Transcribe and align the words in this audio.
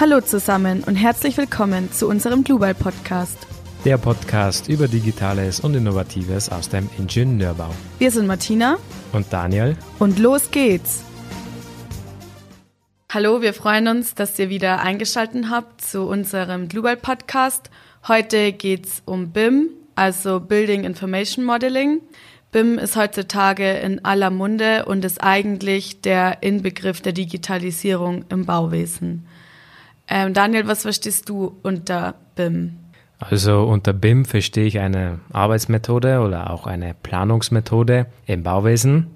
Hallo 0.00 0.22
zusammen 0.22 0.82
und 0.84 0.94
herzlich 0.96 1.36
willkommen 1.36 1.92
zu 1.92 2.08
unserem 2.08 2.42
Global 2.42 2.74
Podcast. 2.74 3.36
Der 3.84 3.98
Podcast 3.98 4.66
über 4.66 4.88
Digitales 4.88 5.60
und 5.60 5.74
Innovatives 5.74 6.48
aus 6.48 6.70
dem 6.70 6.88
Ingenieurbau. 6.96 7.68
Wir 7.98 8.10
sind 8.10 8.26
Martina 8.26 8.78
und 9.12 9.30
Daniel 9.30 9.76
und 9.98 10.18
los 10.18 10.50
geht's. 10.50 11.04
Hallo, 13.12 13.42
wir 13.42 13.52
freuen 13.52 13.88
uns, 13.88 14.14
dass 14.14 14.38
ihr 14.38 14.48
wieder 14.48 14.80
eingeschaltet 14.80 15.50
habt 15.50 15.82
zu 15.82 16.08
unserem 16.08 16.68
Global 16.68 16.96
Podcast. 16.96 17.68
Heute 18.08 18.52
geht's 18.54 19.02
um 19.04 19.32
BIM, 19.32 19.68
also 19.96 20.40
Building 20.40 20.84
Information 20.84 21.44
Modeling. 21.44 22.00
BIM 22.52 22.78
ist 22.78 22.96
heutzutage 22.96 23.70
in 23.80 24.02
aller 24.02 24.30
Munde 24.30 24.86
und 24.86 25.04
ist 25.04 25.22
eigentlich 25.22 26.00
der 26.00 26.42
Inbegriff 26.42 27.02
der 27.02 27.12
Digitalisierung 27.12 28.24
im 28.30 28.46
Bauwesen. 28.46 29.26
Ähm, 30.10 30.34
Daniel, 30.34 30.66
was 30.66 30.82
verstehst 30.82 31.28
du 31.28 31.56
unter 31.62 32.14
BIM? 32.34 32.76
Also 33.20 33.62
unter 33.62 33.92
BIM 33.92 34.24
verstehe 34.24 34.66
ich 34.66 34.80
eine 34.80 35.20
Arbeitsmethode 35.32 36.20
oder 36.20 36.50
auch 36.50 36.66
eine 36.66 36.94
Planungsmethode 36.94 38.06
im 38.26 38.42
Bauwesen, 38.42 39.06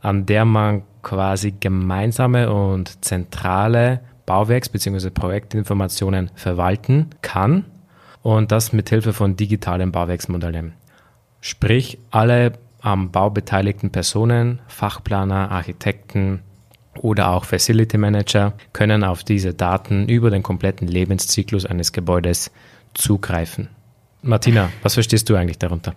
an 0.00 0.24
der 0.26 0.46
man 0.46 0.82
quasi 1.02 1.52
gemeinsame 1.58 2.52
und 2.52 3.04
zentrale 3.04 4.00
Bauwerks- 4.26 4.68
bzw. 4.68 5.10
Projektinformationen 5.10 6.30
verwalten 6.34 7.10
kann 7.20 7.64
und 8.22 8.52
das 8.52 8.72
mit 8.72 8.88
Hilfe 8.88 9.12
von 9.12 9.36
digitalen 9.36 9.92
Bauwerksmodellen. 9.92 10.74
Sprich, 11.40 11.98
alle 12.10 12.52
am 12.80 13.10
Bau 13.10 13.30
beteiligten 13.30 13.90
Personen, 13.90 14.60
Fachplaner, 14.68 15.50
Architekten, 15.50 16.40
oder 17.02 17.30
auch 17.30 17.44
Facility 17.44 17.98
Manager 17.98 18.54
können 18.72 19.04
auf 19.04 19.24
diese 19.24 19.54
Daten 19.54 20.08
über 20.08 20.30
den 20.30 20.42
kompletten 20.42 20.88
Lebenszyklus 20.88 21.66
eines 21.66 21.92
Gebäudes 21.92 22.50
zugreifen. 22.94 23.68
Martina, 24.22 24.70
was 24.82 24.94
verstehst 24.94 25.28
du 25.28 25.36
eigentlich 25.36 25.58
darunter? 25.58 25.94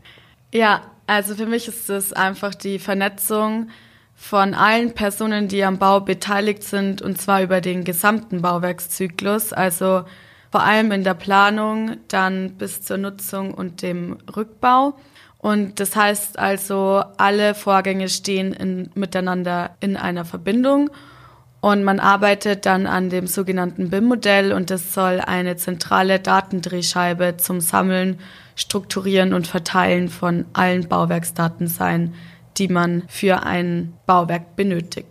Ja, 0.54 0.82
also 1.08 1.36
für 1.36 1.46
mich 1.46 1.68
ist 1.68 1.90
es 1.90 2.14
einfach 2.14 2.56
die 2.56 2.80
Vernetzung 2.80 3.70
von 4.16 4.54
allen 4.54 4.94
Personen, 4.94 5.48
die 5.48 5.64
am 5.64 5.80
Bau 5.80 6.00
beteiligt 6.00 6.64
sind, 6.64 7.02
und 7.02 7.20
zwar 7.20 7.42
über 7.42 7.60
den 7.60 7.84
gesamten 7.84 8.42
Bauwerkszyklus, 8.42 9.52
also 9.52 10.04
vor 10.52 10.64
allem 10.64 10.92
in 10.92 11.04
der 11.04 11.16
Planung, 11.16 11.98
dann 12.08 12.52
bis 12.52 12.84
zur 12.84 12.98
Nutzung 12.98 13.54
und 13.54 13.82
dem 13.82 14.18
Rückbau. 14.36 14.94
Und 15.42 15.80
das 15.80 15.96
heißt 15.96 16.38
also, 16.38 17.04
alle 17.18 17.56
Vorgänge 17.56 18.10
stehen 18.10 18.54
in, 18.54 18.92
miteinander 18.94 19.72
in 19.80 19.98
einer 19.98 20.24
Verbindung 20.24 20.92
und 21.62 21.84
man 21.84 22.00
arbeitet 22.00 22.68
dann 22.68 22.86
an 22.86 23.10
dem 23.10 23.26
sogenannten 23.26 23.90
BIM-Modell 23.90 24.54
und 24.54 24.70
das 24.70 24.94
soll 24.94 25.20
eine 25.20 25.56
zentrale 25.56 26.20
Datendrehscheibe 26.20 27.38
zum 27.38 27.60
Sammeln, 27.60 28.20
Strukturieren 28.56 29.34
und 29.34 29.48
Verteilen 29.48 30.10
von 30.10 30.46
allen 30.54 30.88
Bauwerksdaten 30.88 31.66
sein, 31.66 32.14
die 32.58 32.68
man 32.68 33.04
für 33.08 33.44
ein 33.44 33.94
Bauwerk 34.06 34.56
benötigt. 34.56 35.08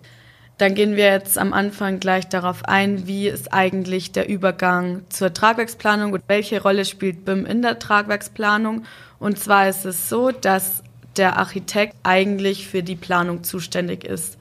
Dann 0.59 0.75
gehen 0.75 0.95
wir 0.95 1.07
jetzt 1.07 1.39
am 1.39 1.53
Anfang 1.53 2.01
gleich 2.01 2.29
darauf 2.29 2.65
ein, 2.67 3.07
wie 3.09 3.29
ist 3.29 3.53
eigentlich 3.53 4.13
der 4.13 4.29
Übergang 4.29 5.03
zur 5.09 5.33
Tragwerksplanung 5.33 6.13
und 6.13 6.23
welche 6.29 6.63
Rolle 6.63 6.85
spielt 6.85 7.25
BIM 7.25 7.47
in 7.47 7.63
der 7.63 7.79
Tragwerksplanung 7.79 8.85
und 9.21 9.39
zwar 9.39 9.69
ist 9.69 9.85
es 9.85 10.09
so, 10.09 10.33
dass 10.33 10.83
der 11.17 11.37
Architekt 11.37 11.95
eigentlich 12.03 12.67
für 12.67 12.83
die 12.83 12.97
Planung 12.97 13.45
zuständig 13.45 14.05
ist. 14.05 14.39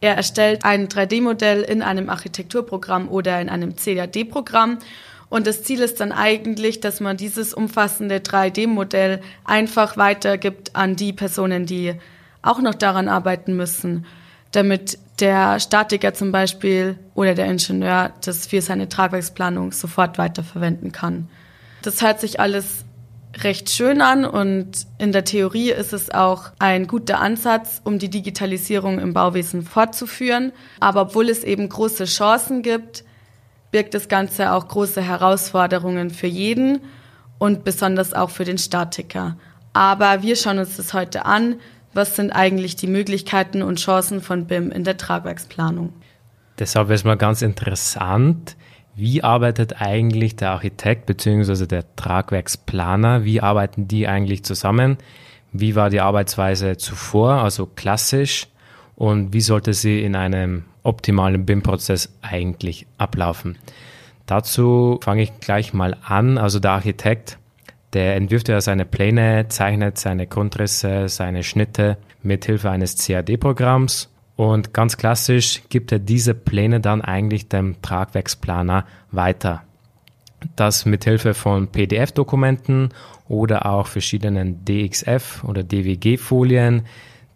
Er 0.00 0.16
erstellt 0.16 0.64
ein 0.64 0.88
3D-Modell 0.88 1.62
in 1.62 1.82
einem 1.82 2.08
Architekturprogramm 2.08 3.08
oder 3.08 3.40
in 3.40 3.48
einem 3.48 3.76
CAD-Programm. 3.76 4.78
Und 5.28 5.46
das 5.46 5.64
Ziel 5.64 5.80
ist 5.80 6.00
dann 6.00 6.12
eigentlich, 6.12 6.80
dass 6.80 7.00
man 7.00 7.16
dieses 7.16 7.52
umfassende 7.54 8.18
3D-Modell 8.18 9.20
einfach 9.44 9.96
weitergibt 9.96 10.76
an 10.76 10.96
die 10.96 11.12
Personen, 11.12 11.66
die 11.66 11.94
auch 12.42 12.60
noch 12.60 12.74
daran 12.74 13.08
arbeiten 13.08 13.56
müssen, 13.56 14.06
damit 14.50 14.98
der 15.20 15.58
Statiker 15.58 16.14
zum 16.14 16.32
Beispiel 16.32 16.98
oder 17.14 17.34
der 17.34 17.46
Ingenieur 17.46 18.12
das 18.24 18.46
für 18.46 18.60
seine 18.60 18.88
Tragwerksplanung 18.88 19.72
sofort 19.72 20.18
weiterverwenden 20.18 20.92
kann. 20.92 21.28
Das 21.82 22.02
hört 22.02 22.20
sich 22.20 22.38
alles 22.38 22.84
recht 23.38 23.70
schön 23.70 24.00
an 24.00 24.24
und 24.24 24.86
in 24.98 25.12
der 25.12 25.24
Theorie 25.24 25.70
ist 25.70 25.92
es 25.92 26.10
auch 26.10 26.50
ein 26.58 26.86
guter 26.86 27.20
Ansatz, 27.20 27.80
um 27.84 27.98
die 27.98 28.10
Digitalisierung 28.10 28.98
im 28.98 29.14
Bauwesen 29.14 29.62
fortzuführen. 29.62 30.52
Aber 30.80 31.02
obwohl 31.02 31.28
es 31.28 31.44
eben 31.44 31.68
große 31.68 32.04
Chancen 32.04 32.62
gibt, 32.62 33.04
birgt 33.70 33.94
das 33.94 34.08
Ganze 34.08 34.52
auch 34.52 34.68
große 34.68 35.00
Herausforderungen 35.00 36.10
für 36.10 36.26
jeden 36.26 36.80
und 37.38 37.64
besonders 37.64 38.12
auch 38.12 38.30
für 38.30 38.44
den 38.44 38.58
Statiker. 38.58 39.36
Aber 39.72 40.22
wir 40.22 40.36
schauen 40.36 40.58
uns 40.58 40.76
das 40.76 40.92
heute 40.92 41.24
an. 41.24 41.56
Was 41.94 42.16
sind 42.16 42.30
eigentlich 42.30 42.76
die 42.76 42.86
Möglichkeiten 42.86 43.62
und 43.62 43.78
Chancen 43.78 44.20
von 44.20 44.46
BIM 44.46 44.70
in 44.70 44.84
der 44.84 44.96
Tragwerksplanung? 44.96 45.92
Deshalb 46.58 46.90
es 46.90 47.04
mal 47.04 47.16
ganz 47.16 47.42
interessant, 47.42 48.56
wie 48.94 49.22
arbeitet 49.22 49.80
eigentlich 49.80 50.36
der 50.36 50.50
Architekt 50.50 51.06
bzw. 51.06 51.66
der 51.66 51.96
Tragwerksplaner? 51.96 53.24
Wie 53.24 53.40
arbeiten 53.40 53.88
die 53.88 54.06
eigentlich 54.06 54.44
zusammen? 54.44 54.98
Wie 55.52 55.74
war 55.74 55.90
die 55.90 56.00
Arbeitsweise 56.00 56.76
zuvor, 56.76 57.42
also 57.42 57.66
klassisch? 57.66 58.48
Und 58.96 59.32
wie 59.32 59.40
sollte 59.40 59.72
sie 59.72 60.02
in 60.02 60.14
einem 60.14 60.64
optimalen 60.82 61.46
BIM-Prozess 61.46 62.14
eigentlich 62.20 62.86
ablaufen? 62.98 63.58
Dazu 64.26 65.00
fange 65.02 65.22
ich 65.22 65.40
gleich 65.40 65.72
mal 65.72 65.96
an. 66.04 66.38
Also 66.38 66.60
der 66.60 66.72
Architekt, 66.72 67.38
der 67.94 68.16
entwirft 68.16 68.48
ja 68.48 68.60
seine 68.60 68.84
Pläne, 68.84 69.46
zeichnet 69.48 69.98
seine 69.98 70.26
Grundrisse, 70.26 71.08
seine 71.08 71.42
Schnitte 71.42 71.96
mit 72.22 72.44
Hilfe 72.44 72.70
eines 72.70 72.96
CAD-Programms 73.04 74.11
und 74.42 74.74
ganz 74.74 74.96
klassisch 74.96 75.62
gibt 75.68 75.92
er 75.92 76.00
diese 76.00 76.34
Pläne 76.34 76.80
dann 76.80 77.00
eigentlich 77.00 77.48
dem 77.48 77.80
Tragwerksplaner 77.80 78.84
weiter. 79.12 79.62
Das 80.56 80.84
mit 80.84 81.04
Hilfe 81.04 81.32
von 81.34 81.68
PDF-Dokumenten 81.68 82.88
oder 83.28 83.66
auch 83.66 83.86
verschiedenen 83.86 84.64
DXF 84.64 85.44
oder 85.44 85.62
DWG-Folien, 85.62 86.86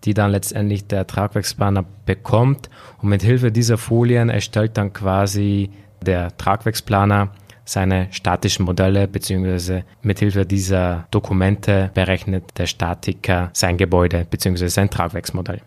die 0.02 0.14
dann 0.14 0.32
letztendlich 0.32 0.88
der 0.88 1.06
Tragwerksplaner 1.06 1.84
bekommt. 2.06 2.70
Und 3.00 3.10
mit 3.10 3.22
Hilfe 3.22 3.52
dieser 3.52 3.78
Folien 3.78 4.28
erstellt 4.28 4.76
dann 4.76 4.92
quasi 4.92 5.70
der 6.04 6.36
Tragwerksplaner 6.36 7.30
seine 7.64 8.08
statischen 8.10 8.64
Modelle 8.64 9.06
beziehungsweise 9.06 9.84
mit 10.02 10.18
Hilfe 10.18 10.44
dieser 10.44 11.06
Dokumente 11.12 11.92
berechnet 11.94 12.58
der 12.58 12.66
Statiker 12.66 13.50
sein 13.52 13.76
Gebäude 13.76 14.26
beziehungsweise 14.28 14.70
sein 14.70 14.90
Tragwerksmodell. 14.90 15.62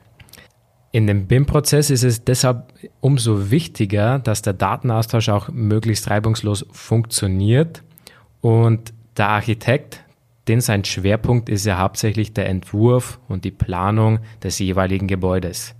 In 0.91 1.05
dem 1.05 1.27
BIM-Prozess 1.27 1.91
ist 1.91 2.03
es 2.03 2.23
deshalb 2.23 2.73
umso 2.99 3.51
wichtiger, 3.51 4.17
dass 4.17 4.41
der 4.41 4.53
Datenaustausch 4.53 5.29
auch 5.29 5.49
möglichst 5.49 6.09
reibungslos 6.09 6.65
funktioniert 6.71 7.83
und 8.41 8.91
der 9.15 9.29
Architekt, 9.29 10.03
denn 10.47 10.61
sein 10.61 10.83
Schwerpunkt 10.83 11.47
ist 11.47 11.65
ja 11.65 11.77
hauptsächlich 11.77 12.33
der 12.33 12.49
Entwurf 12.49 13.19
und 13.27 13.43
die 13.45 13.51
Planung 13.51 14.19
des 14.41 14.57
jeweiligen 14.57 15.05
Gebäudes. 15.05 15.75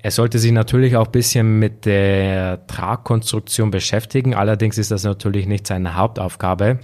Er 0.00 0.10
sollte 0.10 0.38
sich 0.38 0.52
natürlich 0.52 0.96
auch 0.96 1.06
ein 1.06 1.12
bisschen 1.12 1.58
mit 1.58 1.84
der 1.84 2.66
Tragkonstruktion 2.66 3.70
beschäftigen, 3.70 4.34
allerdings 4.34 4.78
ist 4.78 4.90
das 4.90 5.04
natürlich 5.04 5.46
nicht 5.46 5.66
seine 5.66 5.96
Hauptaufgabe. 5.96 6.78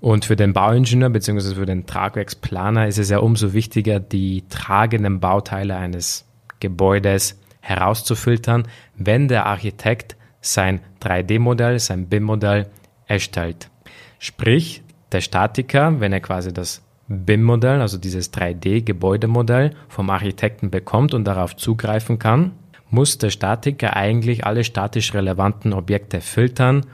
Und 0.00 0.26
für 0.26 0.36
den 0.36 0.52
Bauingenieur 0.52 1.08
bzw. 1.08 1.54
für 1.54 1.66
den 1.66 1.86
Tragwerksplaner 1.86 2.86
ist 2.88 2.98
es 2.98 3.10
ja 3.10 3.18
umso 3.18 3.52
wichtiger, 3.54 4.00
die 4.00 4.44
tragenden 4.48 5.20
Bauteile 5.20 5.76
eines 5.76 6.26
Gebäudes 6.60 7.40
herauszufiltern, 7.60 8.68
wenn 8.96 9.28
der 9.28 9.46
Architekt 9.46 10.16
sein 10.40 10.80
3D-Modell, 11.02 11.78
sein 11.78 12.08
BIM-Modell 12.08 12.66
erstellt. 13.06 13.70
Sprich, 14.18 14.82
der 15.12 15.20
Statiker, 15.20 16.00
wenn 16.00 16.12
er 16.12 16.20
quasi 16.20 16.52
das 16.52 16.82
BIM-Modell, 17.08 17.80
also 17.80 17.98
dieses 17.98 18.32
3D-Gebäudemodell 18.32 19.72
vom 19.88 20.10
Architekten 20.10 20.70
bekommt 20.70 21.12
und 21.12 21.24
darauf 21.24 21.56
zugreifen 21.56 22.18
kann, 22.18 22.52
muss 22.88 23.18
der 23.18 23.30
Statiker 23.30 23.96
eigentlich 23.96 24.46
alle 24.46 24.64
statisch 24.64 25.14
relevanten 25.14 25.72
Objekte 25.72 26.20
filtern 26.20 26.86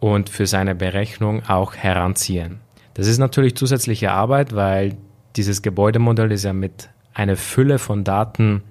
und 0.00 0.28
für 0.28 0.46
seine 0.46 0.74
Berechnung 0.74 1.42
auch 1.46 1.74
heranziehen. 1.74 2.60
Das 2.94 3.06
ist 3.06 3.18
natürlich 3.18 3.56
zusätzliche 3.56 4.10
Arbeit, 4.10 4.54
weil 4.54 4.96
dieses 5.36 5.62
Gebäudemodell 5.62 6.32
ist 6.32 6.44
ja 6.44 6.52
mit 6.52 6.88
einer 7.14 7.36
Fülle 7.36 7.78
von 7.78 8.04
Daten 8.04 8.62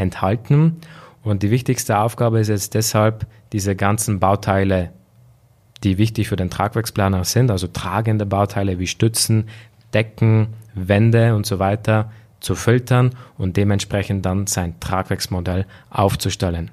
enthalten. 0.00 0.80
Und 1.22 1.42
die 1.42 1.50
wichtigste 1.50 1.98
Aufgabe 1.98 2.40
ist 2.40 2.48
jetzt 2.48 2.74
deshalb, 2.74 3.26
diese 3.52 3.76
ganzen 3.76 4.20
Bauteile, 4.20 4.90
die 5.84 5.98
wichtig 5.98 6.28
für 6.28 6.36
den 6.36 6.50
Tragwerksplaner 6.50 7.24
sind, 7.24 7.50
also 7.50 7.66
tragende 7.66 8.26
Bauteile 8.26 8.78
wie 8.78 8.86
Stützen, 8.86 9.48
Decken, 9.92 10.48
Wände 10.74 11.34
und 11.34 11.46
so 11.46 11.58
weiter, 11.58 12.10
zu 12.40 12.54
filtern 12.54 13.10
und 13.36 13.56
dementsprechend 13.56 14.24
dann 14.24 14.46
sein 14.46 14.80
Tragwerksmodell 14.80 15.66
aufzustellen. 15.90 16.70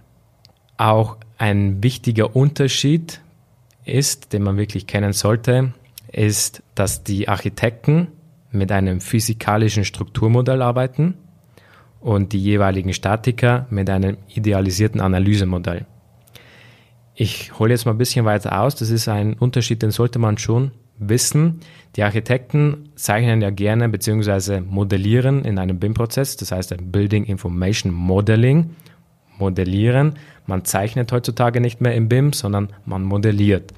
Auch 0.78 1.18
ein 1.38 1.84
wichtiger 1.84 2.36
Unterschied 2.36 3.22
ist, 3.84 4.32
den 4.34 4.44
man 4.44 4.58
wirklich 4.58 4.88
kennen 4.88 5.14
sollte, 5.14 5.74
ist, 6.12 6.64
dass 6.76 7.04
die 7.04 7.28
Architekten 7.28 8.08
mit 8.52 8.72
einem 8.72 9.02
physikalischen 9.02 9.84
Strukturmodell 9.84 10.62
arbeiten 10.62 11.16
und 12.08 12.32
die 12.32 12.42
jeweiligen 12.42 12.94
Statiker 12.94 13.68
mit 13.70 13.90
einem 13.90 14.16
idealisierten 14.34 15.02
Analysemodell. 15.02 15.86
Ich 17.16 17.60
hole 17.60 17.72
jetzt 17.72 17.86
mal 17.86 17.92
ein 17.92 17.98
bisschen 17.98 18.24
weiter 18.24 18.62
aus. 18.62 18.76
Das 18.76 18.92
ist 18.92 19.10
ein 19.10 19.34
Unterschied, 19.34 19.82
den 19.82 19.92
sollte 19.92 20.18
man 20.18 20.38
schon 20.38 20.72
wissen. 20.98 21.60
Die 21.98 22.04
Architekten 22.04 22.94
zeichnen 22.96 23.42
ja 23.42 23.50
gerne 23.50 23.90
bzw. 23.90 24.62
modellieren 24.62 25.44
in 25.44 25.60
einem 25.60 25.80
BIM-Prozess, 25.80 26.38
das 26.38 26.54
heißt 26.54 26.72
ein 26.72 26.94
Building 26.94 27.26
Information 27.26 27.92
Modeling. 27.92 28.70
Modellieren. 29.38 30.14
Man 30.46 30.64
zeichnet 30.64 31.12
heutzutage 31.12 31.60
nicht 31.60 31.82
mehr 31.82 31.94
im 31.94 32.08
BIM, 32.08 32.32
sondern 32.32 32.70
man 32.86 33.04
modelliert. 33.04 33.74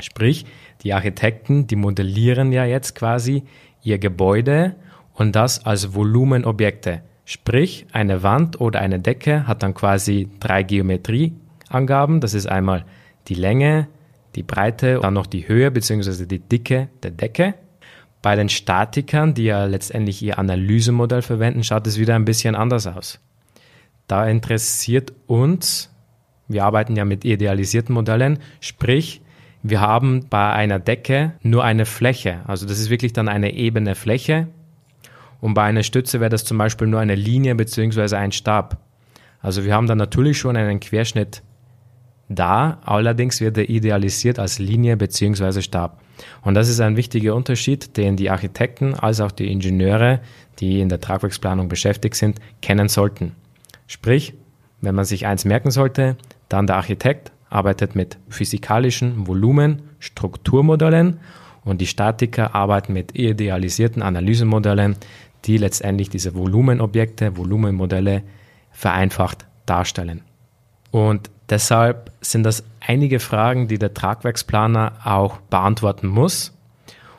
Sprich, 0.00 0.46
die 0.84 0.94
Architekten, 0.94 1.66
die 1.66 1.76
modellieren 1.76 2.52
ja 2.52 2.64
jetzt 2.64 2.94
quasi 2.94 3.42
ihr 3.82 3.98
Gebäude 3.98 4.76
und 5.12 5.34
das 5.34 5.66
als 5.66 5.92
Volumenobjekte. 5.92 7.02
Sprich, 7.30 7.84
eine 7.92 8.22
Wand 8.22 8.58
oder 8.58 8.80
eine 8.80 9.00
Decke 9.00 9.46
hat 9.46 9.62
dann 9.62 9.74
quasi 9.74 10.30
drei 10.40 10.62
Geometrieangaben. 10.62 12.22
Das 12.22 12.32
ist 12.32 12.46
einmal 12.46 12.86
die 13.26 13.34
Länge, 13.34 13.86
die 14.34 14.42
Breite, 14.42 15.00
dann 15.02 15.12
noch 15.12 15.26
die 15.26 15.46
Höhe 15.46 15.70
bzw. 15.70 16.24
die 16.24 16.38
Dicke 16.38 16.88
der 17.02 17.10
Decke. 17.10 17.52
Bei 18.22 18.34
den 18.34 18.48
Statikern, 18.48 19.34
die 19.34 19.44
ja 19.44 19.66
letztendlich 19.66 20.22
ihr 20.22 20.38
Analysemodell 20.38 21.20
verwenden, 21.20 21.64
schaut 21.64 21.86
es 21.86 21.98
wieder 21.98 22.14
ein 22.14 22.24
bisschen 22.24 22.54
anders 22.54 22.86
aus. 22.86 23.20
Da 24.06 24.26
interessiert 24.26 25.12
uns, 25.26 25.94
wir 26.48 26.64
arbeiten 26.64 26.96
ja 26.96 27.04
mit 27.04 27.26
idealisierten 27.26 27.94
Modellen, 27.94 28.38
sprich, 28.60 29.20
wir 29.62 29.82
haben 29.82 30.30
bei 30.30 30.50
einer 30.50 30.78
Decke 30.78 31.34
nur 31.42 31.62
eine 31.62 31.84
Fläche. 31.84 32.40
Also 32.46 32.66
das 32.66 32.78
ist 32.78 32.88
wirklich 32.88 33.12
dann 33.12 33.28
eine 33.28 33.52
ebene 33.52 33.94
Fläche. 33.94 34.48
Und 35.40 35.54
bei 35.54 35.64
einer 35.64 35.82
Stütze 35.82 36.20
wäre 36.20 36.30
das 36.30 36.44
zum 36.44 36.58
Beispiel 36.58 36.86
nur 36.86 37.00
eine 37.00 37.14
Linie 37.14 37.54
bzw. 37.54 38.16
ein 38.16 38.32
Stab. 38.32 38.78
Also 39.40 39.64
wir 39.64 39.74
haben 39.74 39.86
dann 39.86 39.98
natürlich 39.98 40.38
schon 40.38 40.56
einen 40.56 40.80
Querschnitt 40.80 41.42
da, 42.28 42.78
allerdings 42.84 43.40
wird 43.40 43.56
er 43.56 43.70
idealisiert 43.70 44.38
als 44.38 44.58
Linie 44.58 44.96
bzw. 44.96 45.62
Stab. 45.62 46.00
Und 46.42 46.54
das 46.54 46.68
ist 46.68 46.80
ein 46.80 46.96
wichtiger 46.96 47.34
Unterschied, 47.34 47.96
den 47.96 48.16
die 48.16 48.30
Architekten 48.30 48.94
als 48.94 49.20
auch 49.20 49.32
die 49.32 49.50
Ingenieure, 49.50 50.20
die 50.58 50.80
in 50.80 50.88
der 50.88 51.00
Tragwerksplanung 51.00 51.68
beschäftigt 51.68 52.16
sind, 52.16 52.38
kennen 52.60 52.88
sollten. 52.88 53.32
Sprich, 53.86 54.34
wenn 54.80 54.94
man 54.94 55.04
sich 55.04 55.26
eins 55.26 55.44
merken 55.44 55.70
sollte, 55.70 56.16
dann 56.48 56.66
der 56.66 56.76
Architekt 56.76 57.32
arbeitet 57.50 57.94
mit 57.94 58.18
physikalischen 58.28 59.26
Volumen, 59.26 59.82
Strukturmodellen 59.98 61.18
und 61.64 61.80
die 61.80 61.86
Statiker 61.86 62.54
arbeiten 62.54 62.92
mit 62.92 63.18
idealisierten 63.18 64.02
Analysemodellen, 64.02 64.96
die 65.48 65.56
letztendlich 65.56 66.10
diese 66.10 66.34
Volumenobjekte, 66.34 67.36
Volumenmodelle 67.36 68.22
vereinfacht 68.70 69.46
darstellen. 69.66 70.22
Und 70.90 71.30
deshalb 71.50 72.12
sind 72.20 72.44
das 72.44 72.62
einige 72.80 73.18
Fragen, 73.18 73.66
die 73.66 73.78
der 73.78 73.94
Tragwerksplaner 73.94 74.92
auch 75.04 75.38
beantworten 75.38 76.06
muss. 76.06 76.52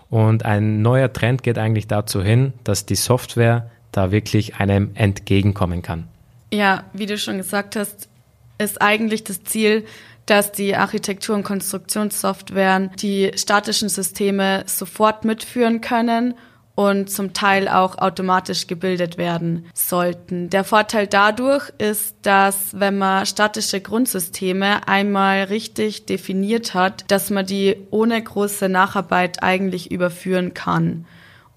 Und 0.10 0.46
ein 0.46 0.81
neuer 0.81 1.12
Trend 1.12 1.44
geht 1.44 1.58
eigentlich 1.58 1.88
dazu 1.88 2.24
hin, 2.24 2.54
dass 2.64 2.86
die 2.86 2.96
Software 2.96 3.70
da 3.92 4.12
wirklich 4.12 4.56
einem 4.56 4.92
entgegenkommen 4.94 5.82
kann. 5.82 6.08
Ja, 6.52 6.84
wie 6.94 7.06
du 7.06 7.18
schon 7.18 7.38
gesagt 7.38 7.75
hast, 7.75 8.10
ist 8.58 8.82
eigentlich 8.82 9.24
das 9.24 9.44
Ziel, 9.44 9.86
dass 10.25 10.52
die 10.52 10.75
Architektur- 10.75 11.36
und 11.36 11.44
Konstruktionssoftwaren 11.44 12.92
die 13.00 13.32
statischen 13.36 13.90
Systeme 13.90 14.64
sofort 14.68 15.25
mitführen 15.25 15.82
können 15.82 16.36
und 16.80 17.10
zum 17.10 17.34
Teil 17.34 17.68
auch 17.68 17.98
automatisch 17.98 18.68
gebildet 18.68 19.18
werden 19.18 19.66
sollten. 19.74 20.50
Der 20.50 20.64
Vorteil 20.64 21.08
dadurch 21.08 21.74
ist, 21.78 22.16
dass 22.22 22.80
wenn 22.80 22.98
man 22.98 23.26
statische 23.26 23.81
Grundsysteme 23.81 24.88
einmal 24.88 25.44
richtig 25.44 26.06
definiert 26.06 26.74
hat, 26.74 27.04
dass 27.12 27.31
man 27.31 27.46
die 27.46 27.76
ohne 27.92 28.24
große 28.24 28.70
Nacharbeit 28.70 29.44
eigentlich 29.44 29.92
überführen 29.92 30.54
kann. 30.54 31.06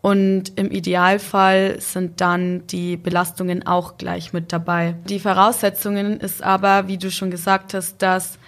Und 0.01 0.59
im 0.59 0.73
Idealfall 0.73 1.81
sind 1.81 2.21
dann 2.21 2.67
die 2.67 2.97
Belastungen 2.97 3.65
auch 3.65 3.99
gleich 3.99 4.33
mit 4.33 4.53
dabei. 4.53 4.97
Die 5.05 5.21
Voraussetzungen 5.21 6.19
ist 6.19 6.43
aber, 6.43 6.89
wie 6.89 6.99
du 6.99 7.13
schon 7.13 7.31
gesagt 7.31 7.75
hast, 7.75 8.03
dass 8.03 8.41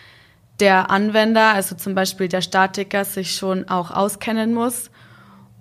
der 0.58 0.90
Anwender, 0.90 1.54
also 1.54 1.76
zum 1.76 1.94
Beispiel 1.94 2.26
der 2.26 2.40
Statiker, 2.40 3.04
sich 3.04 3.36
schon 3.36 3.68
auch 3.68 3.92
auskennen 3.92 4.52
muss. 4.52 4.90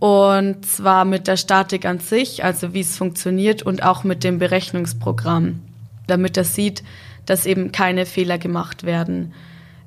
Und 0.04 0.66
zwar 0.66 1.06
mit 1.06 1.30
der 1.30 1.38
Statik 1.38 1.86
an 1.86 2.00
sich, 2.00 2.44
also 2.44 2.74
wie 2.74 2.82
es 2.82 2.98
funktioniert 2.98 3.64
und 3.64 3.84
auch 3.84 4.04
mit 4.04 4.26
dem 4.26 4.38
Berechnungsprogramm, 4.38 5.62
damit 6.08 6.36
er 6.36 6.44
sieht, 6.44 6.84
dass 7.26 7.46
eben 7.46 7.72
keine 7.72 8.06
Fehler 8.06 8.38
gemacht 8.38 8.84
werden. 8.84 9.34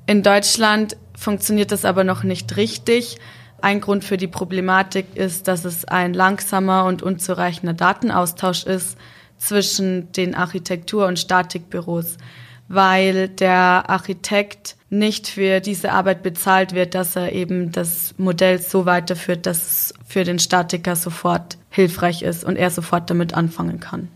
In 0.07 0.23
Deutschland 0.23 0.97
funktioniert 1.15 1.71
das 1.71 1.85
aber 1.85 2.03
noch 2.03 2.23
nicht 2.23 2.57
richtig. 2.57 3.19
Ein 3.61 3.79
Grund 3.79 4.03
für 4.03 4.17
die 4.17 4.25
Problematik 4.25 5.05
ist, 5.13 5.47
dass 5.47 5.65
es 5.65 5.85
ein 5.85 6.15
langsamer 6.15 6.85
und 6.85 7.03
unzureichender 7.03 7.73
Datenaustausch 7.73 8.63
ist 8.63 8.97
zwischen 9.37 10.11
den 10.13 10.33
Architektur- 10.33 11.05
und 11.05 11.19
Statikbüros, 11.19 12.17
weil 12.69 13.29
der 13.29 13.87
Architekt 13.87 14.76
nicht 14.89 15.27
für 15.27 15.59
diese 15.59 15.91
Arbeit 15.91 16.23
bezahlt 16.23 16.73
wird, 16.73 16.95
dass 16.95 17.15
er 17.15 17.33
eben 17.33 17.71
das 17.71 18.15
Modell 18.17 18.59
so 18.59 18.85
weiterführt, 18.85 19.45
dass 19.45 19.57
es 19.57 19.93
für 20.05 20.23
den 20.23 20.39
Statiker 20.39 20.95
sofort 20.95 21.57
hilfreich 21.69 22.21
ist 22.21 22.43
und 22.43 22.55
er 22.55 22.69
sofort 22.69 23.09
damit 23.09 23.33
anfangen 23.33 23.79
kann. 23.79 24.07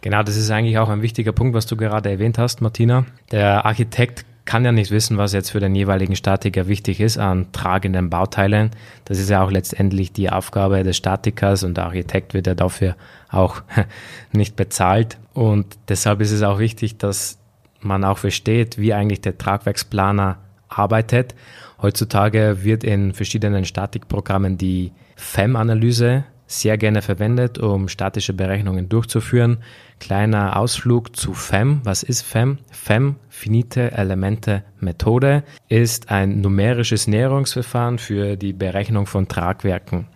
Genau, 0.00 0.22
das 0.22 0.36
ist 0.36 0.50
eigentlich 0.50 0.78
auch 0.78 0.88
ein 0.88 1.02
wichtiger 1.02 1.32
Punkt, 1.32 1.54
was 1.54 1.66
du 1.66 1.76
gerade 1.76 2.10
erwähnt 2.10 2.38
hast, 2.38 2.60
Martina. 2.60 3.04
Der 3.30 3.64
Architekt 3.64 4.24
kann 4.44 4.64
ja 4.64 4.72
nicht 4.72 4.90
wissen, 4.90 5.18
was 5.18 5.34
jetzt 5.34 5.50
für 5.50 5.60
den 5.60 5.74
jeweiligen 5.74 6.16
Statiker 6.16 6.68
wichtig 6.68 7.00
ist 7.00 7.18
an 7.18 7.52
tragenden 7.52 8.08
Bauteilen. 8.08 8.70
Das 9.04 9.18
ist 9.18 9.28
ja 9.28 9.44
auch 9.44 9.50
letztendlich 9.50 10.12
die 10.12 10.30
Aufgabe 10.30 10.82
des 10.84 10.96
Statikers 10.96 11.64
und 11.64 11.76
der 11.76 11.84
Architekt 11.84 12.32
wird 12.32 12.46
ja 12.46 12.54
dafür 12.54 12.96
auch 13.28 13.62
nicht 14.32 14.56
bezahlt. 14.56 15.18
Und 15.34 15.66
deshalb 15.88 16.20
ist 16.22 16.32
es 16.32 16.42
auch 16.42 16.58
wichtig, 16.58 16.96
dass 16.96 17.38
man 17.80 18.04
auch 18.04 18.18
versteht, 18.18 18.78
wie 18.78 18.94
eigentlich 18.94 19.20
der 19.20 19.38
Tragwerksplaner 19.38 20.38
arbeitet. 20.68 21.34
Heutzutage 21.80 22.58
wird 22.62 22.84
in 22.84 23.12
verschiedenen 23.12 23.64
Statikprogrammen 23.64 24.58
die 24.58 24.92
FEM-Analyse 25.16 26.24
sehr 26.48 26.78
gerne 26.78 27.02
verwendet, 27.02 27.58
um 27.58 27.88
statische 27.88 28.32
Berechnungen 28.32 28.88
durchzuführen. 28.88 29.58
Kleiner 30.00 30.56
Ausflug 30.56 31.14
zu 31.14 31.34
FEM. 31.34 31.82
Was 31.84 32.02
ist 32.02 32.22
FEM? 32.22 32.58
FEM, 32.70 33.16
finite 33.28 33.92
Elemente 33.92 34.64
Methode, 34.80 35.44
ist 35.68 36.10
ein 36.10 36.40
numerisches 36.40 37.06
Näherungsverfahren 37.06 37.98
für 37.98 38.36
die 38.36 38.54
Berechnung 38.54 39.06
von 39.06 39.28
Tragwerken. 39.28 40.06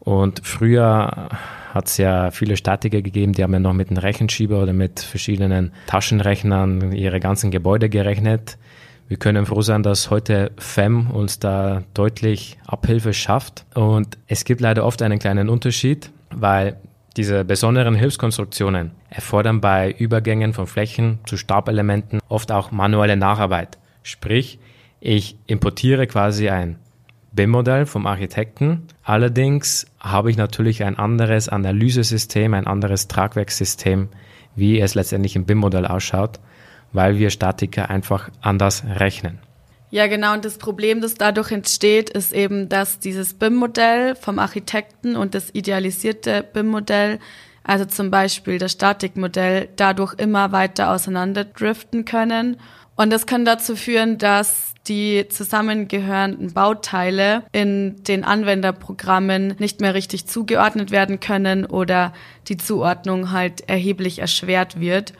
Und 0.00 0.40
früher 0.42 1.28
hat 1.72 1.88
es 1.88 1.96
ja 1.96 2.30
viele 2.30 2.56
Statiker 2.56 3.00
gegeben, 3.02 3.32
die 3.32 3.42
haben 3.42 3.52
ja 3.52 3.58
noch 3.58 3.72
mit 3.72 3.88
einem 3.88 3.98
Rechenschieber 3.98 4.62
oder 4.62 4.72
mit 4.72 5.00
verschiedenen 5.00 5.72
Taschenrechnern 5.86 6.92
ihre 6.92 7.18
ganzen 7.18 7.50
Gebäude 7.50 7.88
gerechnet. 7.88 8.58
Wir 9.08 9.16
können 9.16 9.46
froh 9.46 9.62
sein, 9.62 9.82
dass 9.82 10.10
heute 10.10 10.52
FEM 10.58 11.10
uns 11.10 11.38
da 11.38 11.82
deutlich 11.94 12.58
Abhilfe 12.66 13.12
schafft. 13.12 13.64
Und 13.74 14.16
es 14.26 14.44
gibt 14.44 14.60
leider 14.60 14.84
oft 14.84 15.02
einen 15.02 15.18
kleinen 15.18 15.48
Unterschied, 15.48 16.10
weil 16.30 16.76
diese 17.16 17.44
besonderen 17.44 17.94
Hilfskonstruktionen 17.94 18.92
erfordern 19.10 19.60
bei 19.60 19.90
Übergängen 19.92 20.54
von 20.54 20.66
Flächen 20.66 21.18
zu 21.26 21.36
Stabelementen 21.36 22.20
oft 22.28 22.50
auch 22.52 22.70
manuelle 22.70 23.16
Nacharbeit. 23.16 23.78
Sprich, 24.02 24.58
ich 25.00 25.36
importiere 25.46 26.06
quasi 26.06 26.48
ein 26.48 26.78
BIM-Modell 27.32 27.86
vom 27.86 28.06
Architekten. 28.06 28.86
Allerdings 29.02 29.86
habe 29.98 30.30
ich 30.30 30.36
natürlich 30.36 30.84
ein 30.84 30.98
anderes 30.98 31.48
Analysesystem, 31.48 32.54
ein 32.54 32.66
anderes 32.66 33.08
Tragwerkssystem, 33.08 34.08
wie 34.54 34.80
es 34.80 34.94
letztendlich 34.94 35.36
im 35.36 35.44
BIM-Modell 35.44 35.86
ausschaut 35.86 36.40
weil 36.92 37.18
wir 37.18 37.30
Statiker 37.30 37.90
einfach 37.90 38.30
anders 38.40 38.84
rechnen. 38.86 39.38
Ja, 39.90 40.06
genau. 40.06 40.32
Und 40.32 40.44
das 40.44 40.56
Problem, 40.56 41.02
das 41.02 41.14
dadurch 41.14 41.50
entsteht, 41.50 42.08
ist 42.10 42.32
eben, 42.32 42.68
dass 42.68 42.98
dieses 42.98 43.34
BIM-Modell 43.34 44.14
vom 44.14 44.38
Architekten 44.38 45.16
und 45.16 45.34
das 45.34 45.50
idealisierte 45.50 46.42
BIM-Modell, 46.42 47.18
also 47.62 47.84
zum 47.84 48.10
Beispiel 48.10 48.58
das 48.58 48.72
Statikmodell, 48.72 49.68
dadurch 49.76 50.14
immer 50.14 50.50
weiter 50.52 50.90
auseinanderdriften 50.90 52.04
können. 52.06 52.56
Und 52.96 53.10
das 53.10 53.26
kann 53.26 53.44
dazu 53.44 53.74
führen, 53.74 54.18
dass 54.18 54.74
die 54.88 55.26
zusammengehörenden 55.28 56.52
Bauteile 56.52 57.44
in 57.52 58.02
den 58.04 58.24
Anwenderprogrammen 58.24 59.54
nicht 59.58 59.80
mehr 59.80 59.94
richtig 59.94 60.26
zugeordnet 60.26 60.90
werden 60.90 61.20
können 61.20 61.64
oder 61.64 62.12
die 62.48 62.56
Zuordnung 62.56 63.30
halt 63.30 63.68
erheblich 63.68 64.18
erschwert 64.18 64.80
wird. 64.80 65.12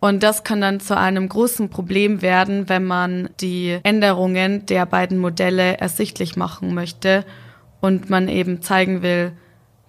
Und 0.00 0.22
das 0.22 0.44
kann 0.44 0.60
dann 0.60 0.80
zu 0.80 0.96
einem 0.96 1.28
großen 1.28 1.70
Problem 1.70 2.20
werden, 2.20 2.68
wenn 2.68 2.84
man 2.84 3.30
die 3.40 3.78
Änderungen 3.84 4.66
der 4.66 4.84
beiden 4.84 5.18
Modelle 5.18 5.78
ersichtlich 5.78 6.36
machen 6.36 6.74
möchte 6.74 7.24
und 7.80 8.10
man 8.10 8.28
eben 8.28 8.60
zeigen 8.60 9.02
will, 9.02 9.32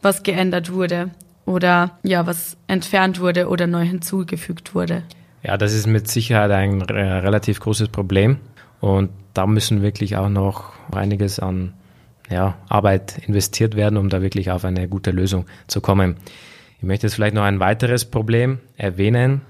was 0.01 0.23
geändert 0.23 0.71
wurde 0.71 1.09
oder 1.45 1.97
ja, 2.03 2.27
was 2.27 2.57
entfernt 2.67 3.19
wurde 3.19 3.47
oder 3.49 3.67
neu 3.67 3.83
hinzugefügt 3.83 4.75
wurde. 4.75 5.03
Ja, 5.45 5.57
das 5.57 5.73
ist 5.73 5.85
mit 5.85 6.07
Sicherheit 6.07 6.49
ein 6.49 6.81
relativ 6.81 7.59
großes 7.59 7.89
Problem 7.89 8.37
und 8.79 9.11
da 9.35 9.45
müssen 9.45 9.83
wirklich 9.83 10.17
auch 10.17 10.29
noch 10.29 10.73
einiges 10.91 11.39
an 11.39 11.73
ja, 12.31 12.57
Arbeit 12.67 13.19
investiert 13.27 13.75
werden, 13.75 13.97
um 13.97 14.09
da 14.09 14.23
wirklich 14.23 14.49
auf 14.49 14.65
eine 14.65 14.87
gute 14.87 15.11
Lösung 15.11 15.45
zu 15.67 15.81
kommen. 15.81 16.15
Ich 16.79 16.83
möchte 16.83 17.05
jetzt 17.05 17.13
vielleicht 17.13 17.35
noch 17.35 17.43
ein 17.43 17.59
weiteres 17.59 18.05
Problem 18.05 18.57
erwähnen. 18.75 19.41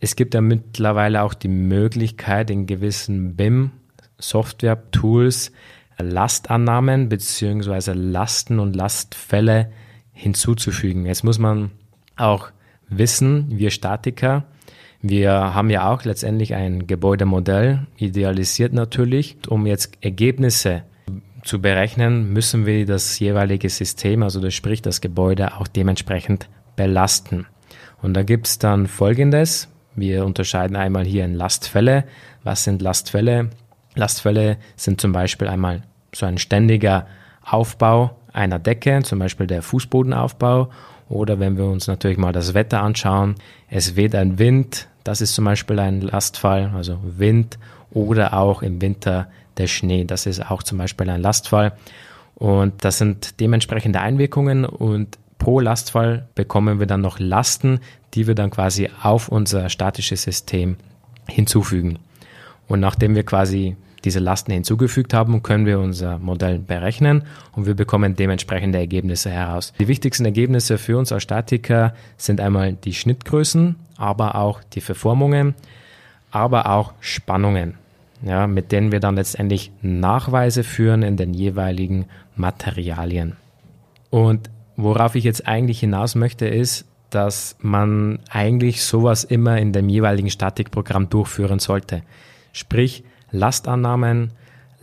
Es 0.00 0.16
gibt 0.16 0.32
ja 0.32 0.40
mittlerweile 0.40 1.22
auch 1.22 1.34
die 1.34 1.48
Möglichkeit, 1.48 2.50
in 2.50 2.64
gewissen 2.64 3.36
BIM-Software-Tools 3.36 5.52
Lastannahmen 5.98 7.10
bzw. 7.10 7.92
Lasten 7.92 8.58
und 8.58 8.74
Lastfälle 8.74 9.70
hinzuzufügen. 10.12 11.04
Jetzt 11.04 11.22
muss 11.22 11.38
man 11.38 11.70
auch 12.16 12.48
wissen, 12.88 13.48
wir 13.50 13.70
Statiker, 13.70 14.46
wir 15.06 15.32
haben 15.54 15.68
ja 15.68 15.90
auch 15.90 16.04
letztendlich 16.04 16.54
ein 16.54 16.86
Gebäudemodell, 16.86 17.86
idealisiert 17.98 18.72
natürlich. 18.72 19.36
Um 19.48 19.66
jetzt 19.66 19.98
Ergebnisse 20.00 20.84
zu 21.42 21.60
berechnen, 21.60 22.32
müssen 22.32 22.64
wir 22.64 22.86
das 22.86 23.18
jeweilige 23.18 23.68
System, 23.68 24.22
also 24.22 24.40
das 24.40 24.54
sprich 24.54 24.80
das 24.80 25.02
Gebäude, 25.02 25.56
auch 25.58 25.68
dementsprechend 25.68 26.48
belasten. 26.74 27.44
Und 28.00 28.14
da 28.14 28.22
gibt 28.22 28.46
es 28.46 28.58
dann 28.58 28.86
Folgendes. 28.86 29.68
Wir 29.94 30.24
unterscheiden 30.24 30.74
einmal 30.74 31.04
hier 31.04 31.26
in 31.26 31.34
Lastfälle. 31.34 32.04
Was 32.42 32.64
sind 32.64 32.80
Lastfälle? 32.80 33.50
Lastfälle 33.94 34.56
sind 34.74 35.02
zum 35.02 35.12
Beispiel 35.12 35.48
einmal 35.48 35.82
so 36.14 36.24
ein 36.24 36.38
ständiger 36.38 37.06
Aufbau 37.44 38.16
einer 38.34 38.58
Decke, 38.58 39.00
zum 39.02 39.18
Beispiel 39.18 39.46
der 39.46 39.62
Fußbodenaufbau. 39.62 40.68
Oder 41.08 41.38
wenn 41.38 41.56
wir 41.56 41.64
uns 41.64 41.86
natürlich 41.86 42.18
mal 42.18 42.32
das 42.32 42.52
Wetter 42.54 42.82
anschauen, 42.82 43.36
es 43.70 43.96
weht 43.96 44.14
ein 44.14 44.38
Wind, 44.38 44.88
das 45.04 45.20
ist 45.20 45.34
zum 45.34 45.44
Beispiel 45.44 45.78
ein 45.78 46.00
Lastfall, 46.00 46.72
also 46.74 46.98
Wind 47.02 47.58
oder 47.90 48.34
auch 48.34 48.62
im 48.62 48.80
Winter 48.80 49.28
der 49.56 49.66
Schnee, 49.66 50.04
das 50.04 50.26
ist 50.26 50.50
auch 50.50 50.62
zum 50.62 50.78
Beispiel 50.78 51.08
ein 51.08 51.20
Lastfall. 51.20 51.72
Und 52.34 52.84
das 52.84 52.98
sind 52.98 53.38
dementsprechende 53.38 54.00
Einwirkungen 54.00 54.64
und 54.64 55.18
pro 55.38 55.60
Lastfall 55.60 56.26
bekommen 56.34 56.80
wir 56.80 56.86
dann 56.86 57.00
noch 57.00 57.18
Lasten, 57.18 57.80
die 58.14 58.26
wir 58.26 58.34
dann 58.34 58.50
quasi 58.50 58.90
auf 59.02 59.28
unser 59.28 59.68
statisches 59.68 60.22
System 60.22 60.76
hinzufügen. 61.28 61.98
Und 62.66 62.80
nachdem 62.80 63.14
wir 63.14 63.24
quasi 63.24 63.76
diese 64.04 64.18
Lasten 64.18 64.52
hinzugefügt 64.52 65.14
haben, 65.14 65.42
können 65.42 65.66
wir 65.66 65.78
unser 65.80 66.18
Modell 66.18 66.58
berechnen 66.58 67.24
und 67.52 67.66
wir 67.66 67.74
bekommen 67.74 68.16
dementsprechende 68.16 68.78
Ergebnisse 68.78 69.30
heraus. 69.30 69.72
Die 69.78 69.88
wichtigsten 69.88 70.24
Ergebnisse 70.24 70.78
für 70.78 70.98
uns 70.98 71.12
als 71.12 71.22
Statiker 71.22 71.94
sind 72.16 72.40
einmal 72.40 72.74
die 72.74 72.94
Schnittgrößen, 72.94 73.76
aber 73.96 74.36
auch 74.36 74.62
die 74.62 74.80
Verformungen, 74.80 75.54
aber 76.30 76.70
auch 76.70 76.92
Spannungen, 77.00 77.74
ja, 78.22 78.46
mit 78.46 78.72
denen 78.72 78.92
wir 78.92 79.00
dann 79.00 79.16
letztendlich 79.16 79.70
Nachweise 79.82 80.64
führen 80.64 81.02
in 81.02 81.16
den 81.16 81.32
jeweiligen 81.32 82.06
Materialien. 82.36 83.36
Und 84.10 84.50
worauf 84.76 85.14
ich 85.14 85.24
jetzt 85.24 85.46
eigentlich 85.46 85.80
hinaus 85.80 86.14
möchte, 86.14 86.46
ist, 86.46 86.86
dass 87.10 87.56
man 87.60 88.18
eigentlich 88.28 88.82
sowas 88.82 89.22
immer 89.22 89.58
in 89.58 89.72
dem 89.72 89.88
jeweiligen 89.88 90.30
Statikprogramm 90.30 91.08
durchführen 91.08 91.60
sollte. 91.60 92.02
Sprich, 92.52 93.04
Lastannahmen, 93.34 94.32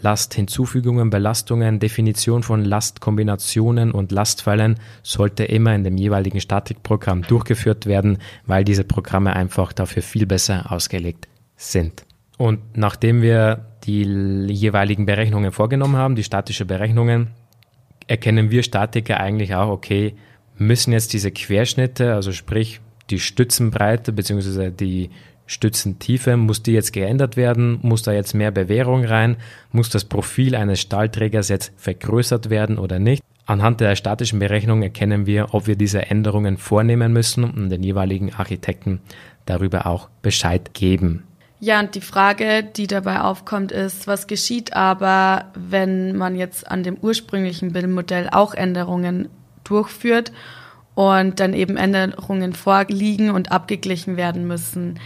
Lasthinzufügungen, 0.01 1.09
Belastungen, 1.09 1.79
Definition 1.79 2.43
von 2.43 2.65
Lastkombinationen 2.65 3.91
und 3.91 4.11
Lastfällen 4.11 4.75
sollte 5.03 5.43
immer 5.43 5.75
in 5.75 5.83
dem 5.83 5.97
jeweiligen 5.97 6.41
Statikprogramm 6.41 7.21
durchgeführt 7.21 7.85
werden, 7.85 8.17
weil 8.45 8.63
diese 8.63 8.83
Programme 8.83 9.35
einfach 9.35 9.73
dafür 9.73 10.01
viel 10.01 10.25
besser 10.25 10.71
ausgelegt 10.71 11.27
sind. 11.55 12.03
Und 12.37 12.59
nachdem 12.75 13.21
wir 13.21 13.67
die 13.83 14.03
jeweiligen 14.03 15.05
Berechnungen 15.05 15.51
vorgenommen 15.51 15.95
haben, 15.95 16.15
die 16.15 16.23
statische 16.23 16.65
Berechnungen, 16.65 17.27
erkennen 18.07 18.49
wir 18.49 18.63
Statiker 18.63 19.19
eigentlich 19.19 19.53
auch, 19.53 19.69
okay, 19.69 20.15
müssen 20.57 20.91
jetzt 20.93 21.13
diese 21.13 21.31
Querschnitte, 21.31 22.13
also 22.13 22.31
sprich 22.31 22.81
die 23.09 23.19
Stützenbreite 23.19 24.11
bzw. 24.13 24.71
die 24.71 25.09
Stützentiefe, 25.51 26.37
muss 26.37 26.63
die 26.63 26.71
jetzt 26.71 26.93
geändert 26.93 27.35
werden? 27.35 27.79
Muss 27.81 28.03
da 28.03 28.13
jetzt 28.13 28.33
mehr 28.33 28.51
Bewährung 28.51 29.03
rein? 29.03 29.35
Muss 29.73 29.89
das 29.89 30.05
Profil 30.05 30.55
eines 30.55 30.79
Stahlträgers 30.79 31.49
jetzt 31.49 31.73
vergrößert 31.75 32.49
werden 32.49 32.77
oder 32.77 32.99
nicht? 32.99 33.21
Anhand 33.45 33.81
der 33.81 33.97
statischen 33.97 34.39
Berechnung 34.39 34.81
erkennen 34.81 35.25
wir, 35.25 35.53
ob 35.53 35.67
wir 35.67 35.75
diese 35.75 36.05
Änderungen 36.05 36.57
vornehmen 36.57 37.11
müssen 37.11 37.43
und 37.43 37.69
den 37.69 37.83
jeweiligen 37.83 38.33
Architekten 38.33 39.01
darüber 39.45 39.87
auch 39.87 40.07
Bescheid 40.21 40.73
geben. 40.73 41.23
Ja, 41.59 41.81
und 41.81 41.95
die 41.95 42.01
Frage, 42.01 42.63
die 42.63 42.87
dabei 42.87 43.19
aufkommt, 43.19 43.73
ist, 43.73 44.07
was 44.07 44.27
geschieht 44.27 44.73
aber, 44.73 45.51
wenn 45.53 46.15
man 46.15 46.37
jetzt 46.37 46.71
an 46.71 46.83
dem 46.83 46.95
ursprünglichen 46.95 47.73
Bildmodell 47.73 48.29
auch 48.31 48.53
Änderungen 48.53 49.27
durchführt 49.65 50.31
und 50.95 51.41
dann 51.41 51.53
eben 51.53 51.75
Änderungen 51.75 52.53
vorliegen 52.53 53.31
und 53.31 53.51
abgeglichen 53.51 54.15
werden 54.15 54.47
müssen? 54.47 54.97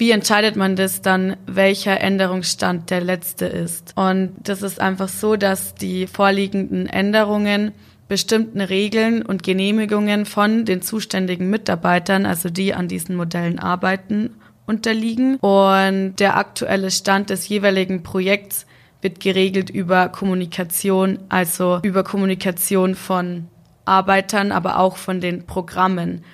Wie 0.00 0.12
entscheidet 0.12 0.56
man 0.56 0.76
das 0.76 1.02
dann, 1.02 1.36
welcher 1.46 2.00
Änderungsstand 2.00 2.88
der 2.88 3.02
letzte 3.02 3.44
ist? 3.44 3.92
Und 3.96 4.32
das 4.42 4.62
ist 4.62 4.80
einfach 4.80 5.10
so, 5.10 5.36
dass 5.36 5.74
die 5.74 6.06
vorliegenden 6.06 6.86
Änderungen 6.86 7.72
bestimmten 8.08 8.62
Regeln 8.62 9.20
und 9.20 9.42
Genehmigungen 9.42 10.24
von 10.24 10.64
den 10.64 10.80
zuständigen 10.80 11.50
Mitarbeitern, 11.50 12.24
also 12.24 12.48
die 12.48 12.72
an 12.72 12.88
diesen 12.88 13.14
Modellen 13.14 13.58
arbeiten, 13.58 14.30
unterliegen. 14.66 15.36
Und 15.36 16.16
der 16.16 16.38
aktuelle 16.38 16.90
Stand 16.90 17.28
des 17.28 17.46
jeweiligen 17.50 18.02
Projekts 18.02 18.64
wird 19.02 19.20
geregelt 19.20 19.68
über 19.68 20.08
Kommunikation, 20.08 21.18
also 21.28 21.78
über 21.82 22.04
Kommunikation 22.04 22.94
von 22.94 23.48
Arbeitern, 23.84 24.50
aber 24.50 24.78
auch 24.78 24.96
von 24.96 25.20
den 25.20 25.44
Programmen. 25.44 26.24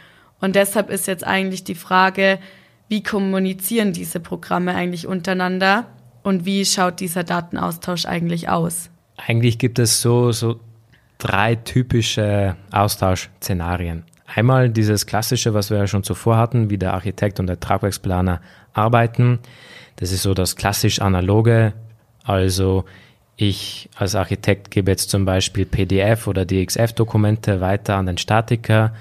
Und 0.40 0.54
deshalb 0.54 0.88
ist 0.88 1.08
jetzt 1.08 1.26
eigentlich 1.26 1.64
die 1.64 1.74
Frage, 1.74 2.38
wie 2.88 3.02
kommunizieren 3.02 3.92
diese 3.92 4.20
Programme 4.20 4.74
eigentlich 4.74 5.06
untereinander 5.06 5.86
und 6.22 6.44
wie 6.44 6.64
schaut 6.64 7.00
dieser 7.00 7.24
Datenaustausch 7.24 8.06
eigentlich 8.06 8.48
aus? 8.48 8.90
Eigentlich 9.16 9.58
gibt 9.58 9.78
es 9.78 10.00
so, 10.00 10.32
so 10.32 10.60
drei 11.18 11.54
typische 11.54 12.56
Austauschszenarien. 12.70 14.04
Einmal 14.26 14.70
dieses 14.70 15.06
klassische, 15.06 15.54
was 15.54 15.70
wir 15.70 15.78
ja 15.78 15.86
schon 15.86 16.02
zuvor 16.02 16.36
hatten, 16.36 16.68
wie 16.68 16.78
der 16.78 16.94
Architekt 16.94 17.40
und 17.40 17.46
der 17.46 17.60
Tragwerksplaner 17.60 18.40
arbeiten. 18.72 19.38
Das 19.96 20.12
ist 20.12 20.22
so 20.22 20.34
das 20.34 20.56
klassisch 20.56 21.00
analoge. 21.00 21.72
Also 22.24 22.84
ich 23.36 23.88
als 23.96 24.14
Architekt 24.14 24.70
gebe 24.70 24.90
jetzt 24.90 25.10
zum 25.10 25.24
Beispiel 25.24 25.64
PDF 25.64 26.26
oder 26.26 26.44
DXF-Dokumente 26.44 27.60
weiter 27.60 27.96
an 27.96 28.06
den 28.06 28.18
Statiker. 28.18 28.92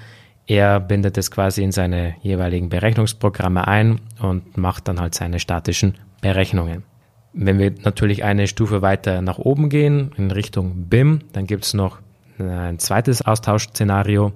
Er 0.46 0.78
bindet 0.78 1.18
es 1.18 1.30
quasi 1.30 1.62
in 1.62 1.72
seine 1.72 2.14
jeweiligen 2.22 2.68
Berechnungsprogramme 2.68 3.66
ein 3.66 4.00
und 4.20 4.56
macht 4.56 4.86
dann 4.86 5.00
halt 5.00 5.14
seine 5.14 5.40
statischen 5.40 5.94
Berechnungen. 6.20 6.84
Wenn 7.32 7.58
wir 7.58 7.72
natürlich 7.82 8.24
eine 8.24 8.46
Stufe 8.46 8.80
weiter 8.80 9.20
nach 9.22 9.38
oben 9.38 9.68
gehen, 9.68 10.12
in 10.16 10.30
Richtung 10.30 10.88
BIM, 10.88 11.20
dann 11.32 11.46
gibt 11.46 11.64
es 11.64 11.74
noch 11.74 11.98
ein 12.38 12.78
zweites 12.78 13.22
Austauschszenario. 13.22 14.32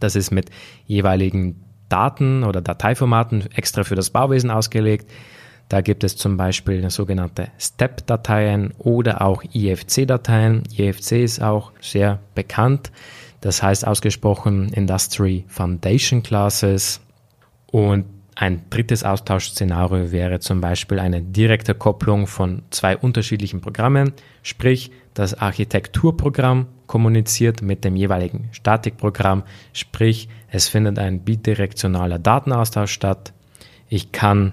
Das 0.00 0.16
ist 0.16 0.30
mit 0.30 0.50
jeweiligen 0.86 1.64
Daten 1.88 2.44
oder 2.44 2.60
Dateiformaten 2.60 3.44
extra 3.54 3.84
für 3.84 3.94
das 3.94 4.10
Bauwesen 4.10 4.50
ausgelegt. 4.50 5.10
Da 5.68 5.82
gibt 5.82 6.02
es 6.04 6.16
zum 6.16 6.36
Beispiel 6.36 6.88
sogenannte 6.90 7.48
STEP-Dateien 7.58 8.72
oder 8.78 9.22
auch 9.22 9.42
IFC-Dateien. 9.52 10.64
IFC 10.76 11.12
ist 11.12 11.42
auch 11.42 11.72
sehr 11.80 12.20
bekannt. 12.34 12.90
Das 13.40 13.62
heißt 13.62 13.86
ausgesprochen 13.86 14.72
Industry 14.72 15.44
Foundation 15.48 16.22
Classes. 16.22 17.00
Und 17.70 18.06
ein 18.34 18.70
drittes 18.70 19.02
Austauschszenario 19.02 20.12
wäre 20.12 20.38
zum 20.38 20.60
Beispiel 20.60 21.00
eine 21.00 21.22
direkte 21.22 21.74
Kopplung 21.74 22.28
von 22.28 22.62
zwei 22.70 22.96
unterschiedlichen 22.96 23.60
Programmen, 23.60 24.12
sprich 24.42 24.92
das 25.12 25.34
Architekturprogramm 25.34 26.66
kommuniziert 26.86 27.62
mit 27.62 27.84
dem 27.84 27.96
jeweiligen 27.96 28.48
Statikprogramm, 28.52 29.42
sprich 29.72 30.28
es 30.50 30.68
findet 30.68 31.00
ein 31.00 31.24
bidirektionaler 31.24 32.20
Datenaustausch 32.20 32.92
statt. 32.92 33.32
Ich 33.88 34.12
kann 34.12 34.52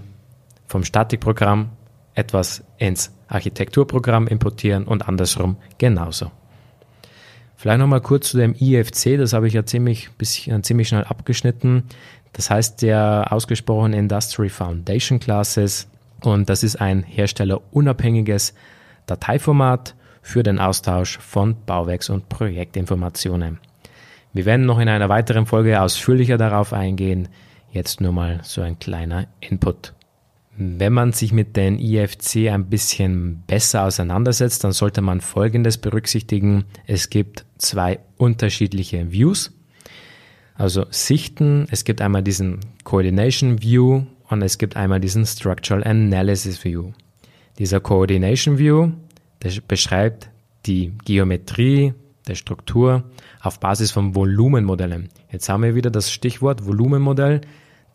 vom 0.65 0.83
Statikprogramm 0.83 1.69
etwas 2.15 2.63
ins 2.77 3.13
Architekturprogramm 3.27 4.27
importieren 4.27 4.85
und 4.85 5.07
andersrum 5.07 5.57
genauso. 5.77 6.31
Vielleicht 7.55 7.79
nochmal 7.79 8.01
kurz 8.01 8.29
zu 8.29 8.37
dem 8.37 8.53
IFC, 8.53 9.17
das 9.17 9.33
habe 9.33 9.47
ich 9.47 9.53
ja 9.53 9.65
ziemlich, 9.65 10.11
bisschen, 10.11 10.63
ziemlich 10.63 10.89
schnell 10.89 11.05
abgeschnitten. 11.05 11.83
Das 12.33 12.49
heißt 12.49 12.81
ja 12.81 13.23
ausgesprochen 13.23 13.93
Industry 13.93 14.49
Foundation 14.49 15.19
Classes 15.19 15.87
und 16.21 16.49
das 16.49 16.63
ist 16.63 16.75
ein 16.75 17.03
herstellerunabhängiges 17.03 18.53
Dateiformat 19.05 19.95
für 20.21 20.43
den 20.43 20.59
Austausch 20.59 21.17
von 21.19 21.55
Bauwerks- 21.65 22.09
und 22.09 22.27
Projektinformationen. 22.27 23.59
Wir 24.33 24.45
werden 24.45 24.65
noch 24.65 24.79
in 24.79 24.89
einer 24.89 25.07
weiteren 25.07 25.45
Folge 25.45 25.81
ausführlicher 25.81 26.37
darauf 26.37 26.73
eingehen. 26.73 27.29
Jetzt 27.71 28.01
nur 28.01 28.11
mal 28.11 28.41
so 28.43 28.61
ein 28.61 28.79
kleiner 28.79 29.27
Input. 29.39 29.94
Wenn 30.57 30.93
man 30.93 31.11
sich 31.11 31.33
mit 31.33 31.57
den 31.57 31.79
IFC 31.79 32.49
ein 32.49 32.69
bisschen 32.69 33.43
besser 33.45 33.83
auseinandersetzt, 33.83 34.63
dann 34.63 34.71
sollte 34.71 35.01
man 35.01 35.19
Folgendes 35.19 35.77
berücksichtigen. 35.77 36.63
Es 36.87 37.09
gibt 37.09 37.45
zwei 37.57 37.99
unterschiedliche 38.17 39.11
Views, 39.11 39.51
also 40.55 40.85
Sichten. 40.91 41.67
Es 41.71 41.83
gibt 41.83 42.01
einmal 42.01 42.23
diesen 42.23 42.59
Coordination 42.85 43.61
View 43.61 44.03
und 44.29 44.41
es 44.41 44.57
gibt 44.57 44.77
einmal 44.77 45.01
diesen 45.01 45.25
Structural 45.25 45.83
Analysis 45.83 46.63
View. 46.63 46.91
Dieser 47.59 47.81
Coordination 47.81 48.57
View, 48.57 48.91
beschreibt 49.67 50.29
die 50.65 50.93
Geometrie 51.05 51.93
der 52.27 52.35
Struktur 52.35 53.03
auf 53.41 53.59
Basis 53.59 53.91
von 53.91 54.15
Volumenmodellen. 54.15 55.09
Jetzt 55.31 55.49
haben 55.49 55.63
wir 55.63 55.75
wieder 55.75 55.91
das 55.91 56.11
Stichwort 56.11 56.65
Volumenmodell. 56.65 57.41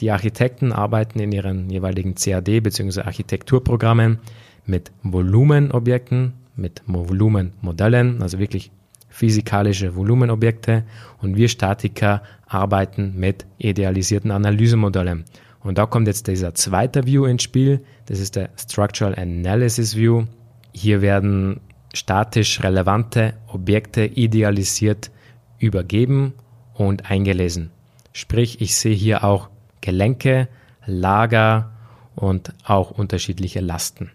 Die 0.00 0.10
Architekten 0.10 0.72
arbeiten 0.72 1.20
in 1.20 1.32
ihren 1.32 1.68
jeweiligen 1.68 2.14
CAD 2.14 2.60
bzw. 2.60 3.02
Architekturprogrammen 3.02 4.18
mit 4.64 4.92
Volumenobjekten, 5.02 6.32
mit 6.56 6.82
Volumenmodellen, 6.86 8.22
also 8.22 8.38
wirklich 8.38 8.70
physikalische 9.10 9.96
Volumenobjekte 9.96 10.84
und 11.20 11.36
wir 11.36 11.48
Statiker 11.48 12.22
arbeiten 12.46 13.14
mit 13.16 13.44
idealisierten 13.58 14.30
Analysemodellen. 14.30 15.24
Und 15.62 15.76
da 15.76 15.84
kommt 15.84 16.06
jetzt 16.06 16.26
dieser 16.26 16.54
zweite 16.54 17.06
View 17.06 17.26
ins 17.26 17.42
Spiel, 17.42 17.80
das 18.06 18.20
ist 18.20 18.36
der 18.36 18.50
Structural 18.56 19.14
Analysis 19.16 19.96
View. 19.96 20.24
Hier 20.72 21.02
werden 21.02 21.60
statisch 21.92 22.62
relevante 22.62 23.34
Objekte 23.48 24.04
idealisiert 24.04 25.10
übergeben 25.58 26.32
und 26.72 27.10
eingelesen. 27.10 27.70
Sprich, 28.12 28.60
ich 28.60 28.76
sehe 28.76 28.94
hier 28.94 29.24
auch 29.24 29.50
Gelenke, 29.80 30.48
Lager 30.86 31.72
und 32.16 32.52
auch 32.64 32.90
unterschiedliche 32.90 33.60
Lasten. 33.60 34.10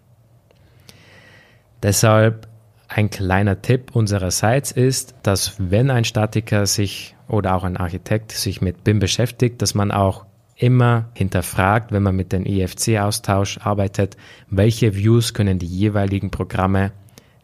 Deshalb 1.82 2.48
ein 2.88 3.10
kleiner 3.10 3.62
Tipp 3.62 3.94
unsererseits 3.94 4.70
ist, 4.72 5.14
dass 5.22 5.54
wenn 5.58 5.90
ein 5.90 6.04
Statiker 6.04 6.66
sich 6.66 7.16
oder 7.28 7.54
auch 7.54 7.64
ein 7.64 7.76
Architekt 7.76 8.32
sich 8.32 8.60
mit 8.60 8.84
BIM 8.84 9.00
beschäftigt, 9.00 9.60
dass 9.60 9.74
man 9.74 9.90
auch 9.90 10.24
immer 10.56 11.10
hinterfragt, 11.14 11.92
wenn 11.92 12.02
man 12.02 12.16
mit 12.16 12.32
dem 12.32 12.46
IFC-Austausch 12.46 13.58
arbeitet, 13.58 14.16
welche 14.48 14.94
Views 14.94 15.34
können 15.34 15.58
die 15.58 15.66
jeweiligen 15.66 16.30
Programme 16.30 16.92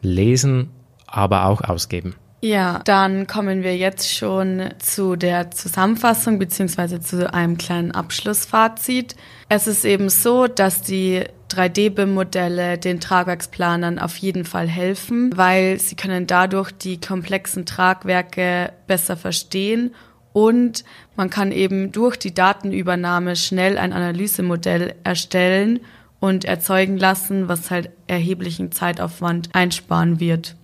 lesen, 0.01 0.71
aber 1.07 1.47
auch 1.47 1.61
ausgeben. 1.61 2.15
Ja, 2.45 2.81
dann 2.85 3.29
kommen 3.29 3.63
wir 3.63 3.77
jetzt 3.77 4.13
schon 4.13 4.71
zu 4.81 5.15
der 5.15 5.53
Zusammenfassung 5.53 6.41
beziehungsweise 6.41 7.01
zu 7.01 7.33
einem 7.33 7.57
kleinen 7.57 7.93
Abschlussfazit. 7.93 9.15
Es 9.49 9.69
ist 9.69 9.85
eben 9.85 10.09
so, 10.09 10.49
dass 10.49 10.83
die 10.83 11.23
3D-BIM-Modelle 11.51 12.79
den 12.79 12.99
Tragwerksplanern 12.99 14.01
auf 14.01 14.17
jeden 14.17 14.45
Fall 14.45 14.67
helfen, 14.67 15.31
weil 15.37 15.79
sie 15.79 15.95
können 15.95 16.27
dadurch 16.27 16.73
die 16.73 17.01
komplexen 17.01 17.65
Tragwerke 17.65 18.73
besser 18.89 19.17
verstehen 19.17 19.95
und 20.33 20.83
man 21.15 21.31
kann 21.31 21.53
eben 21.53 21.93
durch 21.93 22.17
die 22.17 22.35
Datenübernahme 22.35 23.37
schnell 23.37 23.79
ein 23.79 23.93
Analysemodell 23.93 24.97
erstellen 25.05 25.79
und 26.19 26.45
erzeugen 26.45 26.99
lassen, 26.99 27.47
was 27.47 27.71
halt 27.71 27.91
erheblichen 28.09 28.73
Zeitaufwand 28.73 29.51
einsparen 29.53 30.19
wird. 30.19 30.57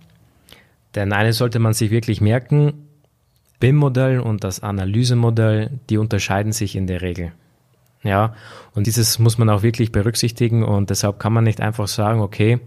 Denn 0.95 1.13
eines 1.13 1.37
sollte 1.37 1.59
man 1.59 1.73
sich 1.73 1.91
wirklich 1.91 2.21
merken, 2.21 2.73
BIM-Modell 3.59 4.19
und 4.19 4.43
das 4.43 4.61
Analysemodell, 4.61 5.79
die 5.89 5.97
unterscheiden 5.97 6.51
sich 6.51 6.75
in 6.75 6.87
der 6.87 7.01
Regel. 7.01 7.33
Ja, 8.03 8.33
und 8.73 8.87
dieses 8.87 9.19
muss 9.19 9.37
man 9.37 9.49
auch 9.49 9.61
wirklich 9.61 9.91
berücksichtigen 9.91 10.63
und 10.63 10.89
deshalb 10.89 11.19
kann 11.19 11.33
man 11.33 11.43
nicht 11.43 11.59
einfach 11.59 11.87
sagen, 11.87 12.21
okay, 12.21 12.59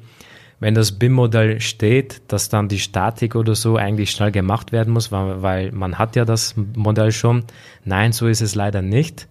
wenn 0.61 0.75
das 0.75 0.93
BIM-Modell 0.93 1.61
steht, 1.61 2.23
dass 2.29 2.49
dann 2.49 2.69
die 2.69 2.79
Statik 2.79 3.35
oder 3.35 3.55
so 3.55 3.77
eigentlich 3.77 4.13
schnell 4.13 4.31
gemacht 4.31 4.71
werden 4.71 4.93
muss, 4.93 5.11
weil, 5.11 5.43
weil 5.43 5.73
man 5.73 5.99
hat 5.99 6.15
ja 6.15 6.25
das 6.25 6.55
Modell 6.77 7.11
schon. 7.11 7.45
Nein, 7.85 8.13
so 8.13 8.29
ist 8.29 8.43
es 8.43 8.55
leider 8.55 8.81
nicht. 8.81 9.27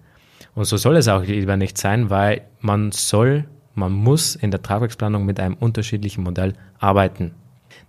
Und 0.55 0.65
so 0.65 0.75
soll 0.75 0.97
es 0.97 1.07
auch 1.07 1.23
lieber 1.23 1.55
nicht 1.55 1.77
sein, 1.77 2.09
weil 2.09 2.41
man 2.59 2.91
soll, 2.91 3.45
man 3.75 3.93
muss 3.93 4.35
in 4.35 4.51
der 4.51 4.61
Tragwerksplanung 4.61 5.25
mit 5.25 5.39
einem 5.39 5.55
unterschiedlichen 5.55 6.23
Modell 6.23 6.53
arbeiten. 6.79 7.31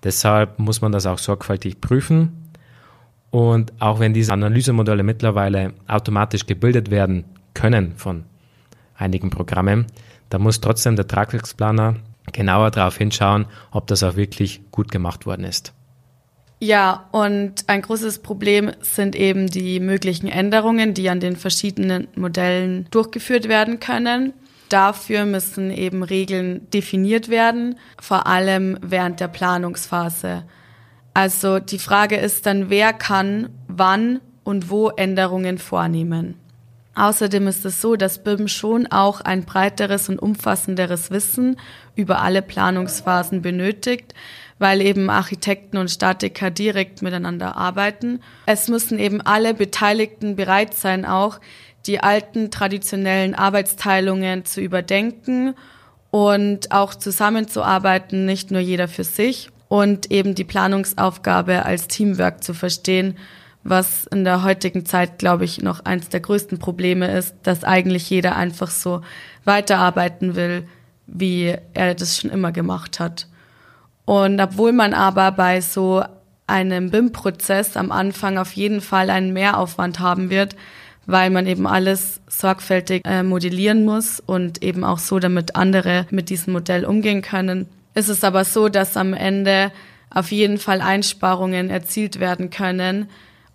Deshalb 0.04 0.58
muss 0.58 0.80
man 0.80 0.92
das 0.92 1.06
auch 1.06 1.18
sorgfältig 1.18 1.80
prüfen. 1.80 2.50
Und 3.30 3.72
auch 3.80 4.00
wenn 4.00 4.12
diese 4.12 4.32
Analysemodelle 4.32 5.02
mittlerweile 5.02 5.72
automatisch 5.86 6.46
gebildet 6.46 6.90
werden 6.90 7.24
können 7.54 7.94
von 7.96 8.24
einigen 8.94 9.30
Programmen, 9.30 9.86
da 10.28 10.38
muss 10.38 10.60
trotzdem 10.60 10.96
der 10.96 11.06
Tragwerksplaner 11.06 11.96
genauer 12.32 12.70
darauf 12.70 12.96
hinschauen, 12.96 13.46
ob 13.70 13.86
das 13.86 14.02
auch 14.02 14.16
wirklich 14.16 14.60
gut 14.70 14.90
gemacht 14.90 15.26
worden 15.26 15.44
ist. 15.44 15.72
Ja, 16.60 17.08
und 17.10 17.64
ein 17.66 17.82
großes 17.82 18.20
Problem 18.20 18.70
sind 18.82 19.16
eben 19.16 19.48
die 19.48 19.80
möglichen 19.80 20.28
Änderungen, 20.28 20.94
die 20.94 21.10
an 21.10 21.18
den 21.18 21.34
verschiedenen 21.34 22.06
Modellen 22.14 22.86
durchgeführt 22.92 23.48
werden 23.48 23.80
können. 23.80 24.32
Dafür 24.72 25.26
müssen 25.26 25.70
eben 25.70 26.02
Regeln 26.02 26.70
definiert 26.70 27.28
werden, 27.28 27.78
vor 28.00 28.26
allem 28.26 28.78
während 28.80 29.20
der 29.20 29.28
Planungsphase. 29.28 30.44
Also 31.12 31.58
die 31.58 31.78
Frage 31.78 32.16
ist 32.16 32.46
dann, 32.46 32.70
wer 32.70 32.94
kann 32.94 33.50
wann 33.68 34.20
und 34.44 34.70
wo 34.70 34.88
Änderungen 34.88 35.58
vornehmen. 35.58 36.36
Außerdem 36.94 37.48
ist 37.48 37.66
es 37.66 37.82
so, 37.82 37.96
dass 37.96 38.22
BIM 38.22 38.48
schon 38.48 38.86
auch 38.86 39.20
ein 39.20 39.44
breiteres 39.44 40.08
und 40.08 40.18
umfassenderes 40.18 41.10
Wissen 41.10 41.56
über 41.94 42.22
alle 42.22 42.40
Planungsphasen 42.40 43.42
benötigt, 43.42 44.14
weil 44.58 44.80
eben 44.80 45.10
Architekten 45.10 45.76
und 45.76 45.90
Statiker 45.90 46.50
direkt 46.50 47.02
miteinander 47.02 47.56
arbeiten. 47.56 48.20
Es 48.46 48.68
müssen 48.68 48.98
eben 48.98 49.20
alle 49.20 49.54
Beteiligten 49.54 50.36
bereit 50.36 50.74
sein, 50.74 51.04
auch 51.04 51.40
die 51.86 52.00
alten 52.00 52.50
traditionellen 52.50 53.34
Arbeitsteilungen 53.34 54.44
zu 54.44 54.60
überdenken 54.60 55.54
und 56.10 56.72
auch 56.72 56.94
zusammenzuarbeiten, 56.94 58.26
nicht 58.26 58.50
nur 58.50 58.60
jeder 58.60 58.88
für 58.88 59.04
sich 59.04 59.50
und 59.68 60.10
eben 60.10 60.34
die 60.34 60.44
Planungsaufgabe 60.44 61.64
als 61.64 61.88
Teamwork 61.88 62.44
zu 62.44 62.54
verstehen, 62.54 63.16
was 63.64 64.06
in 64.06 64.24
der 64.24 64.42
heutigen 64.42 64.84
Zeit, 64.84 65.18
glaube 65.18 65.44
ich, 65.44 65.62
noch 65.62 65.84
eins 65.84 66.08
der 66.08 66.20
größten 66.20 66.58
Probleme 66.58 67.10
ist, 67.16 67.34
dass 67.44 67.64
eigentlich 67.64 68.10
jeder 68.10 68.36
einfach 68.36 68.70
so 68.70 69.02
weiterarbeiten 69.44 70.34
will, 70.34 70.68
wie 71.06 71.56
er 71.74 71.94
das 71.94 72.18
schon 72.18 72.30
immer 72.30 72.52
gemacht 72.52 73.00
hat. 73.00 73.28
Und 74.04 74.40
obwohl 74.40 74.72
man 74.72 74.94
aber 74.94 75.30
bei 75.32 75.60
so 75.60 76.04
einem 76.46 76.90
BIM-Prozess 76.90 77.76
am 77.76 77.92
Anfang 77.92 78.36
auf 78.36 78.52
jeden 78.52 78.80
Fall 78.80 79.10
einen 79.10 79.32
Mehraufwand 79.32 80.00
haben 80.00 80.28
wird, 80.28 80.56
weil 81.06 81.30
man 81.30 81.46
eben 81.46 81.66
alles 81.66 82.20
sorgfältig 82.28 83.02
äh, 83.04 83.22
modellieren 83.22 83.84
muss 83.84 84.20
und 84.20 84.62
eben 84.62 84.84
auch 84.84 84.98
so, 84.98 85.18
damit 85.18 85.56
andere 85.56 86.06
mit 86.10 86.30
diesem 86.30 86.52
Modell 86.52 86.84
umgehen 86.84 87.22
können. 87.22 87.66
Ist 87.94 88.08
es 88.08 88.24
aber 88.24 88.44
so, 88.44 88.68
dass 88.68 88.96
am 88.96 89.14
Ende 89.14 89.72
auf 90.10 90.30
jeden 90.30 90.58
Fall 90.58 90.80
Einsparungen 90.80 91.70
erzielt 91.70 92.20
werden 92.20 92.50
können 92.50 93.08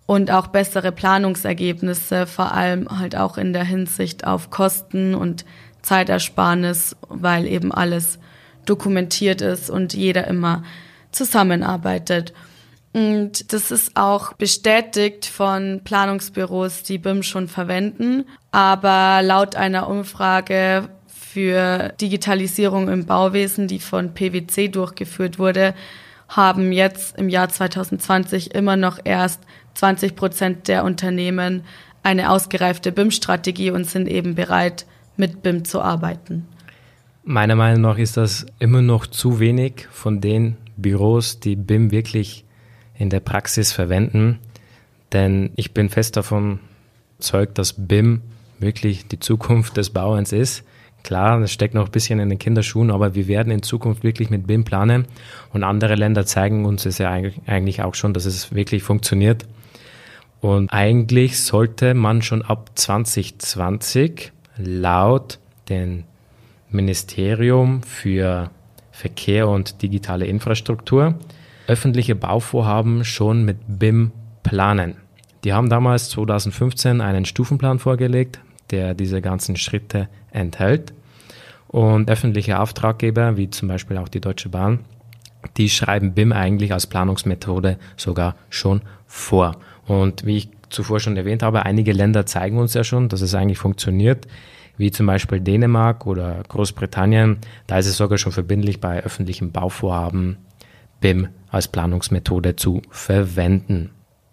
und 0.06 0.30
auch 0.30 0.48
bessere 0.48 0.92
Planungsergebnisse, 0.92 2.26
vor 2.26 2.52
allem 2.52 2.88
halt 2.98 3.16
auch 3.16 3.38
in 3.38 3.52
der 3.52 3.64
Hinsicht 3.64 4.26
auf 4.26 4.50
Kosten 4.50 5.14
und 5.14 5.44
Zeitersparnis, 5.82 6.96
weil 7.08 7.46
eben 7.46 7.72
alles 7.72 8.18
dokumentiert 8.64 9.40
ist 9.40 9.70
und 9.70 9.94
jeder 9.94 10.26
immer 10.26 10.62
zusammenarbeitet. 11.12 12.32
Und 12.92 13.52
das 13.52 13.70
ist 13.70 13.96
auch 13.96 14.32
bestätigt 14.32 15.26
von 15.26 15.82
Planungsbüros, 15.84 16.82
die 16.82 16.98
BIM 16.98 17.22
schon 17.22 17.48
verwenden. 17.48 18.24
Aber 18.50 19.20
laut 19.22 19.56
einer 19.56 19.88
Umfrage 19.88 20.88
für 21.06 21.92
Digitalisierung 22.00 22.88
im 22.88 23.06
Bauwesen, 23.06 23.68
die 23.68 23.78
von 23.78 24.14
PwC 24.14 24.68
durchgeführt 24.68 25.38
wurde, 25.38 25.74
haben 26.28 26.72
jetzt 26.72 27.18
im 27.18 27.28
Jahr 27.28 27.48
2020 27.48 28.54
immer 28.54 28.76
noch 28.76 28.98
erst 29.04 29.40
20 29.74 30.16
Prozent 30.16 30.68
der 30.68 30.84
Unternehmen 30.84 31.62
eine 32.02 32.30
ausgereifte 32.30 32.92
BIM-Strategie 32.92 33.70
und 33.70 33.86
sind 33.86 34.08
eben 34.08 34.34
bereit, 34.34 34.86
mit 35.16 35.42
BIM 35.42 35.64
zu 35.64 35.80
arbeiten. 35.80 36.46
Meiner 37.24 37.56
Meinung 37.56 37.82
nach 37.82 37.98
ist 37.98 38.16
das 38.16 38.46
immer 38.58 38.80
noch 38.80 39.06
zu 39.06 39.40
wenig 39.40 39.86
von 39.90 40.20
den 40.20 40.56
Büros, 40.76 41.40
die 41.40 41.56
BIM 41.56 41.90
wirklich 41.90 42.44
in 42.98 43.10
der 43.10 43.20
Praxis 43.20 43.72
verwenden. 43.72 44.38
Denn 45.12 45.50
ich 45.56 45.72
bin 45.72 45.88
fest 45.88 46.16
davon 46.16 46.60
überzeugt, 47.18 47.58
dass 47.58 47.72
BIM 47.72 48.22
wirklich 48.58 49.08
die 49.08 49.18
Zukunft 49.18 49.76
des 49.76 49.90
Bauerns 49.90 50.32
ist. 50.32 50.64
Klar, 51.04 51.40
das 51.40 51.52
steckt 51.52 51.74
noch 51.74 51.86
ein 51.86 51.92
bisschen 51.92 52.18
in 52.18 52.28
den 52.28 52.38
Kinderschuhen, 52.38 52.90
aber 52.90 53.14
wir 53.14 53.28
werden 53.28 53.52
in 53.52 53.62
Zukunft 53.62 54.02
wirklich 54.02 54.30
mit 54.30 54.46
BIM 54.46 54.64
planen 54.64 55.06
und 55.52 55.62
andere 55.62 55.94
Länder 55.94 56.26
zeigen 56.26 56.64
uns 56.64 56.86
es 56.86 56.98
ja 56.98 57.10
eigentlich 57.10 57.82
auch 57.82 57.94
schon, 57.94 58.12
dass 58.12 58.24
es 58.24 58.52
wirklich 58.54 58.82
funktioniert. 58.82 59.46
Und 60.40 60.72
eigentlich 60.72 61.40
sollte 61.40 61.94
man 61.94 62.22
schon 62.22 62.42
ab 62.42 62.70
2020 62.74 64.32
laut 64.56 65.38
dem 65.68 66.04
Ministerium 66.70 67.82
für 67.82 68.50
Verkehr 68.90 69.48
und 69.48 69.82
digitale 69.82 70.26
Infrastruktur 70.26 71.14
öffentliche 71.68 72.16
Bauvorhaben 72.16 73.04
schon 73.04 73.44
mit 73.44 73.58
BIM 73.68 74.10
planen. 74.42 74.96
Die 75.44 75.52
haben 75.52 75.68
damals 75.68 76.08
2015 76.08 77.00
einen 77.00 77.26
Stufenplan 77.26 77.78
vorgelegt, 77.78 78.40
der 78.70 78.94
diese 78.94 79.20
ganzen 79.20 79.56
Schritte 79.56 80.08
enthält. 80.32 80.92
Und 81.68 82.10
öffentliche 82.10 82.58
Auftraggeber, 82.58 83.36
wie 83.36 83.50
zum 83.50 83.68
Beispiel 83.68 83.98
auch 83.98 84.08
die 84.08 84.22
Deutsche 84.22 84.48
Bahn, 84.48 84.80
die 85.58 85.68
schreiben 85.68 86.14
BIM 86.14 86.32
eigentlich 86.32 86.72
als 86.72 86.86
Planungsmethode 86.86 87.78
sogar 87.96 88.34
schon 88.48 88.80
vor. 89.06 89.56
Und 89.86 90.24
wie 90.24 90.38
ich 90.38 90.48
zuvor 90.70 91.00
schon 91.00 91.16
erwähnt 91.16 91.42
habe, 91.42 91.66
einige 91.66 91.92
Länder 91.92 92.24
zeigen 92.24 92.58
uns 92.58 92.72
ja 92.72 92.82
schon, 92.82 93.10
dass 93.10 93.20
es 93.20 93.34
eigentlich 93.34 93.58
funktioniert, 93.58 94.26
wie 94.78 94.90
zum 94.90 95.06
Beispiel 95.06 95.40
Dänemark 95.40 96.06
oder 96.06 96.42
Großbritannien. 96.48 97.38
Da 97.66 97.78
ist 97.78 97.86
es 97.86 97.98
sogar 97.98 98.16
schon 98.16 98.32
verbindlich 98.32 98.80
bei 98.80 99.02
öffentlichen 99.02 99.52
Bauvorhaben 99.52 100.38
BIM 101.00 101.28
als 101.50 101.68
Planungsmethode 101.68 102.56
zu 102.56 102.82
verwenden. 102.90 103.90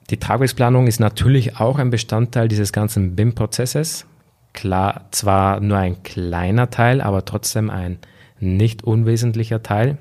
Die 0.10 0.18
Tragwerksplanung 0.18 0.88
ist 0.88 1.00
natürlich 1.00 1.60
auch 1.60 1.80
ein 1.80 1.90
Bestandteil 1.90 2.48
dieses 2.48 2.72
ganzen 2.72 3.16
BIM-Prozesses. 3.16 4.06
Klar, 4.54 5.08
zwar 5.12 5.60
nur 5.60 5.78
ein 5.78 6.04
kleiner 6.04 6.70
Teil, 6.70 7.02
aber 7.02 7.26
trotzdem 7.26 7.70
ein 7.70 7.98
nicht 8.40 8.84
unwesentlicher 8.84 9.64
Teil. 9.64 9.98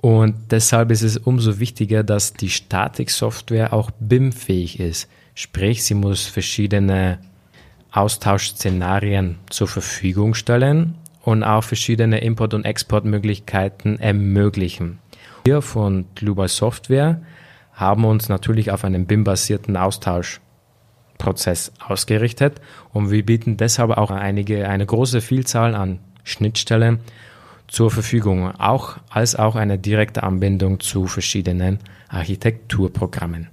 Und 0.00 0.34
deshalb 0.50 0.90
ist 0.90 1.02
es 1.02 1.16
umso 1.16 1.58
wichtiger, 1.58 2.04
dass 2.04 2.32
die 2.32 2.50
Statik-Software 2.50 3.72
auch 3.72 3.90
BIM-fähig 3.98 4.80
ist. 4.80 5.08
Sprich, 5.34 5.84
sie 5.84 5.94
muss 5.94 6.26
verschiedene 6.26 7.18
Austauschszenarien 7.90 9.38
zur 9.50 9.68
Verfügung 9.68 10.34
stellen 10.34 10.94
und 11.22 11.42
auch 11.42 11.64
verschiedene 11.64 12.20
Import- 12.20 12.54
und 12.54 12.64
Exportmöglichkeiten 12.64 13.98
ermöglichen. 13.98 14.98
Wir 15.48 15.62
von 15.62 16.04
Global 16.14 16.46
Software 16.46 17.22
haben 17.72 18.04
uns 18.04 18.28
natürlich 18.28 18.70
auf 18.70 18.84
einen 18.84 19.06
BIM-basierten 19.06 19.78
Austauschprozess 19.78 21.72
ausgerichtet 21.82 22.60
und 22.92 23.10
wir 23.10 23.24
bieten 23.24 23.56
deshalb 23.56 23.92
auch 23.92 24.10
einige, 24.10 24.68
eine 24.68 24.84
große 24.84 25.22
Vielzahl 25.22 25.74
an 25.74 26.00
Schnittstellen 26.22 27.00
zur 27.66 27.90
Verfügung, 27.90 28.50
auch 28.60 28.98
als 29.08 29.36
auch 29.36 29.56
eine 29.56 29.78
direkte 29.78 30.22
Anbindung 30.22 30.80
zu 30.80 31.06
verschiedenen 31.06 31.78
Architekturprogrammen. 32.10 33.48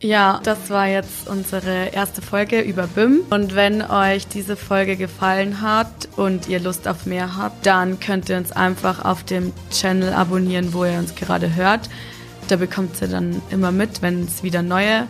Ja, 0.00 0.40
das 0.44 0.70
war 0.70 0.86
jetzt 0.86 1.26
unsere 1.26 1.88
erste 1.88 2.22
Folge 2.22 2.60
über 2.60 2.86
BIM. 2.86 3.22
Und 3.30 3.56
wenn 3.56 3.82
euch 3.82 4.28
diese 4.28 4.54
Folge 4.54 4.96
gefallen 4.96 5.60
hat 5.60 6.08
und 6.14 6.48
ihr 6.48 6.60
Lust 6.60 6.86
auf 6.86 7.04
mehr 7.04 7.36
habt, 7.36 7.66
dann 7.66 7.98
könnt 7.98 8.28
ihr 8.28 8.36
uns 8.36 8.52
einfach 8.52 9.04
auf 9.04 9.24
dem 9.24 9.52
Channel 9.72 10.12
abonnieren, 10.12 10.72
wo 10.72 10.84
ihr 10.84 10.98
uns 10.98 11.16
gerade 11.16 11.56
hört. 11.56 11.90
Da 12.46 12.56
bekommt 12.56 13.02
ihr 13.02 13.08
dann 13.08 13.42
immer 13.50 13.72
mit, 13.72 14.00
wenn 14.00 14.22
es 14.22 14.44
wieder 14.44 14.62
neue 14.62 15.08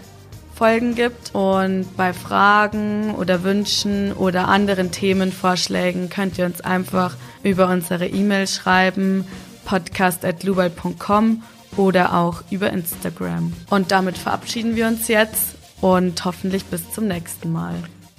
Folgen 0.55 0.95
gibt. 0.95 1.35
Und 1.35 1.95
bei 1.99 2.15
Fragen 2.15 3.15
oder 3.15 3.43
Wünschen 3.43 4.15
oder 4.15 4.49
anderen 4.49 4.91
Themenvorschlägen 4.91 6.09
könnt 6.09 6.39
ihr 6.39 6.47
uns 6.47 6.63
einfach 6.63 7.15
über 7.43 7.69
unsere 7.69 8.07
E-Mail 8.07 8.47
schreiben, 8.47 9.27
podcast.lubal.com 9.67 11.43
oder 11.79 12.15
auch 12.15 12.43
über 12.51 12.71
Instagram. 12.71 13.53
Und 13.71 13.93
damit 13.93 14.19
verabschieden 14.19 14.77
wir 14.77 14.89
uns 14.89 15.09
jetzt 15.09 15.55
und 15.81 16.23
hoffentlich 16.25 16.65
bis 16.65 16.91
zum 16.93 17.07
nächsten 17.07 17.53
Mal. 17.53 17.75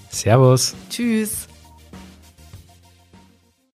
Servus. 0.09 0.75
Tschüss. 0.89 1.48